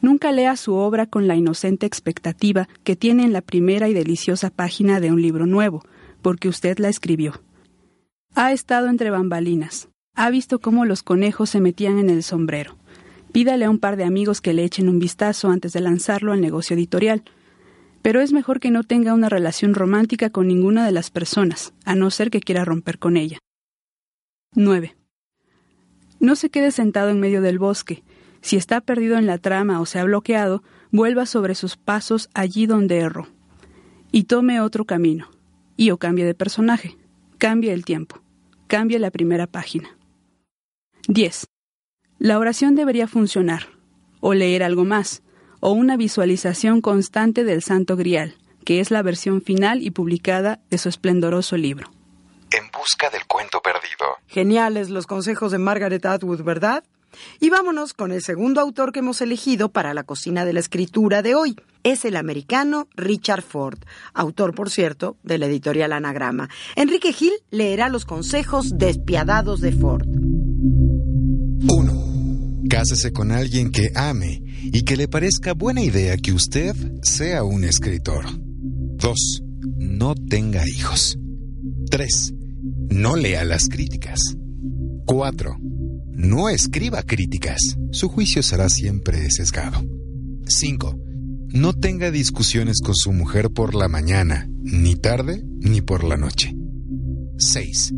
Nunca 0.00 0.32
lea 0.32 0.56
su 0.56 0.74
obra 0.74 1.06
con 1.06 1.26
la 1.26 1.36
inocente 1.36 1.86
expectativa 1.86 2.68
que 2.84 2.96
tiene 2.96 3.24
en 3.24 3.32
la 3.32 3.40
primera 3.40 3.88
y 3.88 3.94
deliciosa 3.94 4.50
página 4.50 5.00
de 5.00 5.10
un 5.10 5.22
libro 5.22 5.46
nuevo, 5.46 5.82
porque 6.20 6.48
usted 6.48 6.78
la 6.78 6.88
escribió. 6.88 7.40
Ha 8.34 8.52
estado 8.52 8.88
entre 8.88 9.10
bambalinas, 9.10 9.88
ha 10.16 10.30
visto 10.30 10.58
cómo 10.58 10.84
los 10.84 11.02
conejos 11.02 11.50
se 11.50 11.60
metían 11.60 11.98
en 11.98 12.10
el 12.10 12.22
sombrero. 12.22 12.74
Pídale 13.32 13.66
a 13.66 13.70
un 13.70 13.78
par 13.78 13.96
de 13.96 14.04
amigos 14.04 14.40
que 14.40 14.54
le 14.54 14.64
echen 14.64 14.88
un 14.88 14.98
vistazo 14.98 15.50
antes 15.50 15.74
de 15.74 15.80
lanzarlo 15.80 16.32
al 16.32 16.40
negocio 16.40 16.74
editorial. 16.74 17.22
pero 18.02 18.20
es 18.20 18.32
mejor 18.32 18.60
que 18.60 18.70
no 18.70 18.84
tenga 18.84 19.14
una 19.14 19.28
relación 19.28 19.74
romántica 19.74 20.30
con 20.30 20.46
ninguna 20.46 20.86
de 20.86 20.92
las 20.92 21.10
personas, 21.10 21.74
a 21.84 21.96
no 21.96 22.10
ser 22.12 22.30
que 22.30 22.38
quiera 22.38 22.64
romper 22.64 23.00
con 23.00 23.16
ella. 23.16 23.38
9. 24.54 24.94
No 26.20 26.36
se 26.36 26.48
quede 26.48 26.70
sentado 26.70 27.10
en 27.10 27.18
medio 27.18 27.42
del 27.42 27.58
bosque. 27.58 28.04
Si 28.42 28.56
está 28.56 28.80
perdido 28.80 29.18
en 29.18 29.26
la 29.26 29.38
trama 29.38 29.80
o 29.80 29.86
se 29.86 29.98
ha 29.98 30.04
bloqueado, 30.04 30.62
vuelva 30.92 31.26
sobre 31.26 31.56
sus 31.56 31.76
pasos 31.76 32.30
allí 32.32 32.66
donde 32.66 32.98
erró. 32.98 33.26
Y 34.12 34.24
tome 34.24 34.60
otro 34.60 34.84
camino. 34.84 35.28
Y 35.76 35.90
o 35.90 35.98
cambie 35.98 36.24
de 36.24 36.34
personaje. 36.34 36.96
Cambie 37.38 37.72
el 37.72 37.84
tiempo. 37.84 38.22
Cambie 38.68 39.00
la 39.00 39.10
primera 39.10 39.48
página. 39.48 39.96
10. 41.08 41.46
La 42.18 42.38
oración 42.38 42.74
debería 42.74 43.06
funcionar. 43.06 43.68
O 44.20 44.34
leer 44.34 44.62
algo 44.62 44.84
más. 44.84 45.22
O 45.60 45.72
una 45.72 45.96
visualización 45.96 46.80
constante 46.80 47.44
del 47.44 47.62
Santo 47.62 47.96
Grial, 47.96 48.36
que 48.64 48.80
es 48.80 48.90
la 48.90 49.02
versión 49.02 49.40
final 49.40 49.82
y 49.82 49.90
publicada 49.90 50.60
de 50.70 50.78
su 50.78 50.88
esplendoroso 50.88 51.56
libro. 51.56 51.90
En 52.52 52.64
busca 52.76 53.08
del 53.10 53.24
cuento 53.26 53.60
perdido. 53.60 54.16
Geniales 54.26 54.90
los 54.90 55.06
consejos 55.06 55.52
de 55.52 55.58
Margaret 55.58 56.04
Atwood, 56.04 56.42
¿verdad? 56.42 56.84
Y 57.40 57.50
vámonos 57.50 57.94
con 57.94 58.12
el 58.12 58.22
segundo 58.22 58.60
autor 58.60 58.92
que 58.92 58.98
hemos 58.98 59.20
elegido 59.20 59.70
para 59.70 59.94
la 59.94 60.04
cocina 60.04 60.44
de 60.44 60.52
la 60.52 60.60
escritura 60.60 61.22
de 61.22 61.34
hoy. 61.34 61.56
Es 61.82 62.04
el 62.04 62.16
americano 62.16 62.88
Richard 62.94 63.42
Ford, 63.42 63.78
autor, 64.12 64.54
por 64.54 64.70
cierto, 64.70 65.16
de 65.22 65.38
la 65.38 65.46
editorial 65.46 65.92
Anagrama. 65.92 66.50
Enrique 66.74 67.12
Gil 67.12 67.32
leerá 67.50 67.88
los 67.88 68.04
consejos 68.04 68.76
despiadados 68.76 69.60
de 69.60 69.72
Ford. 69.72 70.04
1. 71.68 72.66
Cásese 72.68 73.12
con 73.12 73.32
alguien 73.32 73.70
que 73.70 73.90
ame 73.94 74.42
y 74.62 74.82
que 74.82 74.96
le 74.96 75.08
parezca 75.08 75.54
buena 75.54 75.82
idea 75.82 76.16
que 76.16 76.32
usted 76.32 76.74
sea 77.02 77.44
un 77.44 77.64
escritor. 77.64 78.24
2. 78.38 79.42
No 79.78 80.14
tenga 80.14 80.66
hijos. 80.68 81.18
3. 81.90 82.34
No 82.90 83.16
lea 83.16 83.44
las 83.44 83.68
críticas. 83.68 84.20
4. 85.06 85.56
No 86.12 86.48
escriba 86.48 87.02
críticas. 87.02 87.60
Su 87.92 88.08
juicio 88.08 88.42
será 88.42 88.68
siempre 88.68 89.30
sesgado. 89.30 89.84
5. 90.46 90.98
No 91.48 91.72
tenga 91.72 92.10
discusiones 92.10 92.80
con 92.82 92.94
su 92.94 93.12
mujer 93.12 93.50
por 93.50 93.74
la 93.74 93.88
mañana, 93.88 94.48
ni 94.62 94.96
tarde, 94.96 95.44
ni 95.60 95.80
por 95.80 96.04
la 96.04 96.16
noche. 96.16 96.54
6. 97.38 97.94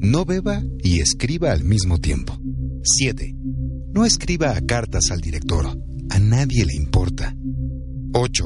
No 0.00 0.24
beba 0.24 0.62
y 0.82 1.00
escriba 1.00 1.52
al 1.52 1.64
mismo 1.64 1.98
tiempo. 1.98 2.38
7. 2.82 3.34
No 3.92 4.04
escriba 4.04 4.58
cartas 4.66 5.10
al 5.10 5.20
director. 5.20 5.66
A 6.10 6.18
nadie 6.18 6.64
le 6.64 6.74
importa. 6.74 7.34
8. 8.12 8.44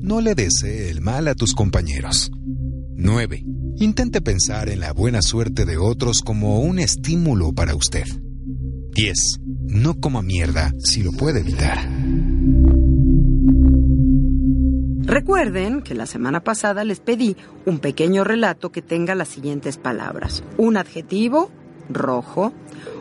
No 0.00 0.20
le 0.20 0.34
desee 0.34 0.90
el 0.90 1.00
mal 1.00 1.28
a 1.28 1.34
tus 1.34 1.54
compañeros. 1.54 2.30
9. 2.96 3.44
Intente 3.76 4.20
pensar 4.20 4.68
en 4.68 4.80
la 4.80 4.92
buena 4.92 5.22
suerte 5.22 5.64
de 5.64 5.76
otros 5.76 6.20
como 6.22 6.60
un 6.60 6.78
estímulo 6.78 7.52
para 7.52 7.74
usted. 7.74 8.04
10. 8.94 9.40
No 9.68 9.94
coma 9.94 10.22
mierda 10.22 10.72
si 10.78 11.02
lo 11.02 11.12
puede 11.12 11.40
evitar. 11.40 11.78
Recuerden 15.04 15.82
que 15.82 15.94
la 15.94 16.06
semana 16.06 16.44
pasada 16.44 16.84
les 16.84 17.00
pedí 17.00 17.36
un 17.66 17.80
pequeño 17.80 18.24
relato 18.24 18.70
que 18.70 18.82
tenga 18.82 19.14
las 19.14 19.28
siguientes 19.28 19.76
palabras. 19.76 20.44
Un 20.58 20.76
adjetivo, 20.76 21.50
rojo, 21.88 22.52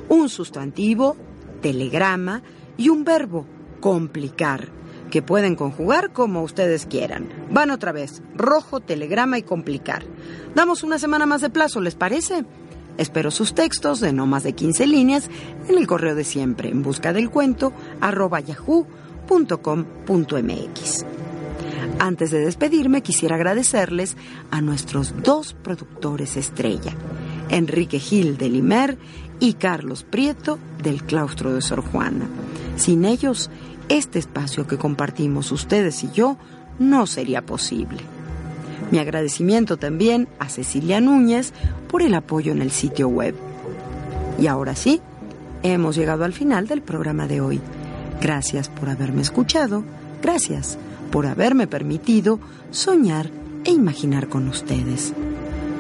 un 0.10 0.30
sustantivo, 0.30 1.16
telegrama 1.62 2.42
y 2.78 2.90
un 2.90 3.04
verbo, 3.04 3.46
complicar 3.80 4.70
que 5.12 5.22
pueden 5.22 5.56
conjugar 5.56 6.12
como 6.12 6.42
ustedes 6.42 6.88
quieran. 6.88 7.30
Van 7.52 7.70
otra 7.70 7.92
vez, 7.92 8.24
rojo, 8.36 8.80
telegrama 8.80 9.38
y 9.38 9.44
complicar. 9.44 10.04
Damos 10.56 10.84
una 10.84 10.98
semana 10.98 11.28
más 11.28 11.42
de 11.42 11.50
plazo, 11.52 11.82
¿les 11.82 11.96
parece? 11.96 12.46
Espero 12.98 13.30
sus 13.30 13.54
textos 13.54 14.00
de 14.00 14.14
no 14.14 14.26
más 14.26 14.44
de 14.44 14.54
15 14.54 14.88
líneas 14.88 15.30
en 15.68 15.78
el 15.78 15.86
correo 15.88 16.16
de 16.16 16.24
siempre, 16.24 16.70
en 16.70 16.82
busca 16.82 17.14
del 17.14 17.30
cuento, 17.30 17.74
arroba 18.00 18.40
yahoo.com.mx. 18.40 18.88
Antes 22.00 22.32
de 22.32 22.40
despedirme, 22.40 23.04
quisiera 23.04 23.36
agradecerles 23.36 24.18
a 24.50 24.62
nuestros 24.62 25.14
dos 25.22 25.54
productores 25.54 26.36
estrella, 26.36 26.94
Enrique 27.52 28.00
Gil 28.00 28.38
de 28.38 28.50
Limer 28.50 28.98
y 29.40 29.54
Carlos 29.54 30.04
Prieto 30.04 30.58
del 30.82 31.04
Claustro 31.04 31.54
de 31.54 31.62
Sor 31.62 31.82
Juana. 31.82 32.28
Sin 32.78 33.06
ellos, 33.06 33.52
este 33.90 34.20
espacio 34.20 34.66
que 34.66 34.78
compartimos 34.78 35.52
ustedes 35.52 36.04
y 36.04 36.12
yo 36.12 36.38
no 36.80 37.06
sería 37.06 37.46
posible. 37.46 38.00
Mi 38.90 39.00
agradecimiento 39.00 39.78
también 39.78 40.28
a 40.40 40.50
Cecilia 40.50 41.00
Núñez 41.00 41.54
por 41.88 42.02
el 42.02 42.14
apoyo 42.14 42.52
en 42.52 42.62
el 42.62 42.72
sitio 42.72 43.08
web. 43.08 43.36
Y 44.40 44.48
ahora 44.48 44.76
sí, 44.76 45.02
hemos 45.64 45.96
llegado 45.96 46.24
al 46.24 46.34
final 46.34 46.68
del 46.68 46.82
programa 46.82 47.28
de 47.28 47.42
hoy. 47.42 47.62
Gracias 48.22 48.70
por 48.70 48.90
haberme 48.90 49.22
escuchado, 49.22 49.84
gracias 50.22 50.78
por 51.12 51.26
haberme 51.26 51.68
permitido 51.68 52.40
soñar 52.72 53.30
e 53.66 53.72
imaginar 53.72 54.30
con 54.30 54.48
ustedes. 54.48 55.14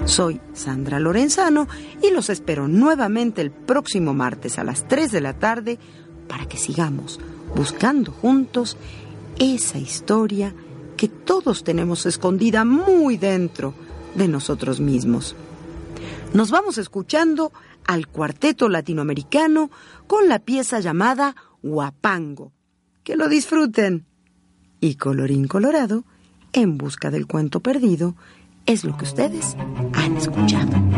Soy 0.06 0.42
Sandra 0.54 1.00
Lorenzano 1.00 1.68
y 2.02 2.12
los 2.12 2.30
espero 2.30 2.68
nuevamente 2.68 3.42
el 3.42 3.52
próximo 3.52 4.14
martes 4.14 4.58
a 4.60 4.64
las 4.64 4.88
3 4.88 5.12
de 5.12 5.22
la 5.22 5.34
tarde 5.34 5.80
para 6.28 6.48
que 6.48 6.58
sigamos 6.58 7.20
buscando 7.56 8.12
juntos 8.12 8.78
esa 9.40 9.78
historia 9.78 10.54
que 10.98 11.08
todos 11.08 11.64
tenemos 11.64 12.06
escondida 12.06 12.66
muy 12.66 13.18
dentro 13.18 13.74
de 14.16 14.28
nosotros 14.28 14.80
mismos. 14.80 15.36
Nos 16.34 16.52
vamos 16.52 16.78
escuchando 16.78 17.52
al 17.86 18.08
cuarteto 18.08 18.70
latinoamericano 18.70 19.70
con 20.08 20.28
la 20.28 20.40
pieza 20.40 20.80
llamada 20.80 21.36
Huapango. 21.62 22.52
Que 23.04 23.16
lo 23.16 23.28
disfruten. 23.28 24.06
Y 24.80 24.96
colorín 24.96 25.48
colorado, 25.48 26.06
en 26.54 26.78
busca 26.78 27.12
del 27.12 27.28
cuento 27.28 27.60
perdido, 27.60 28.16
es 28.65 28.84
lo 28.84 28.97
que 28.97 29.06
ustedes 29.06 29.56
han 29.93 30.17
escuchado. 30.17 30.90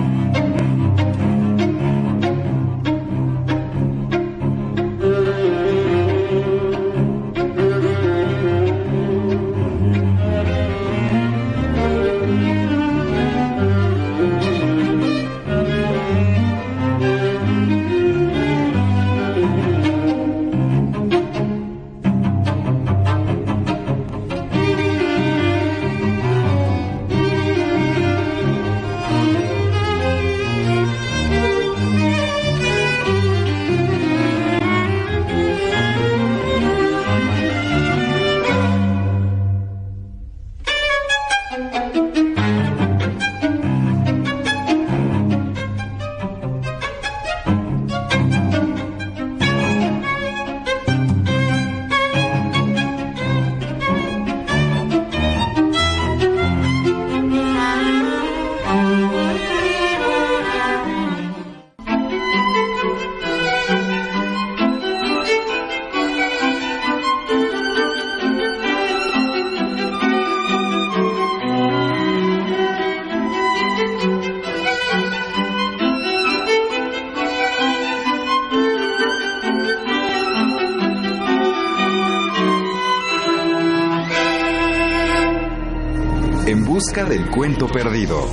Del 86.46 87.30
cuento 87.32 87.68
perdido. 87.68 88.28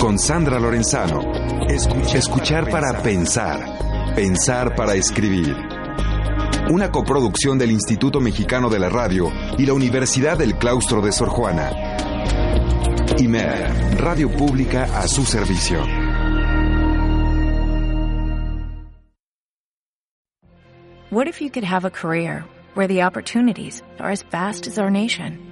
Con 0.00 0.18
Sandra 0.18 0.58
Lorenzano. 0.58 1.20
Escuchar 1.68 2.70
para 2.70 3.02
pensar. 3.02 4.14
Pensar 4.14 4.74
para 4.74 4.94
escribir. 4.94 5.54
una 6.70 6.90
coproducción 6.90 7.58
del 7.58 7.72
Instituto 7.72 8.20
Mexicano 8.20 8.70
de 8.70 8.78
la 8.78 8.88
Radio 8.88 9.30
y 9.58 9.66
la 9.66 9.74
Universidad 9.74 10.38
del 10.38 10.54
Claustro 10.54 11.02
de 11.02 11.12
Sor 11.12 11.28
Juana. 11.28 11.70
IMER, 13.18 13.98
Radio 13.98 14.30
Pública 14.30 14.84
a 14.94 15.06
su 15.06 15.24
servicio. 15.24 15.84
What 21.10 21.26
if 21.28 21.42
you 21.42 21.50
could 21.50 21.64
have 21.64 21.84
a 21.84 21.90
career 21.90 22.46
where 22.74 22.88
the 22.88 23.02
opportunities 23.02 23.82
are 23.98 24.10
as 24.10 24.22
vast 24.22 24.66
as 24.66 24.78
our 24.78 24.90
nation, 24.90 25.51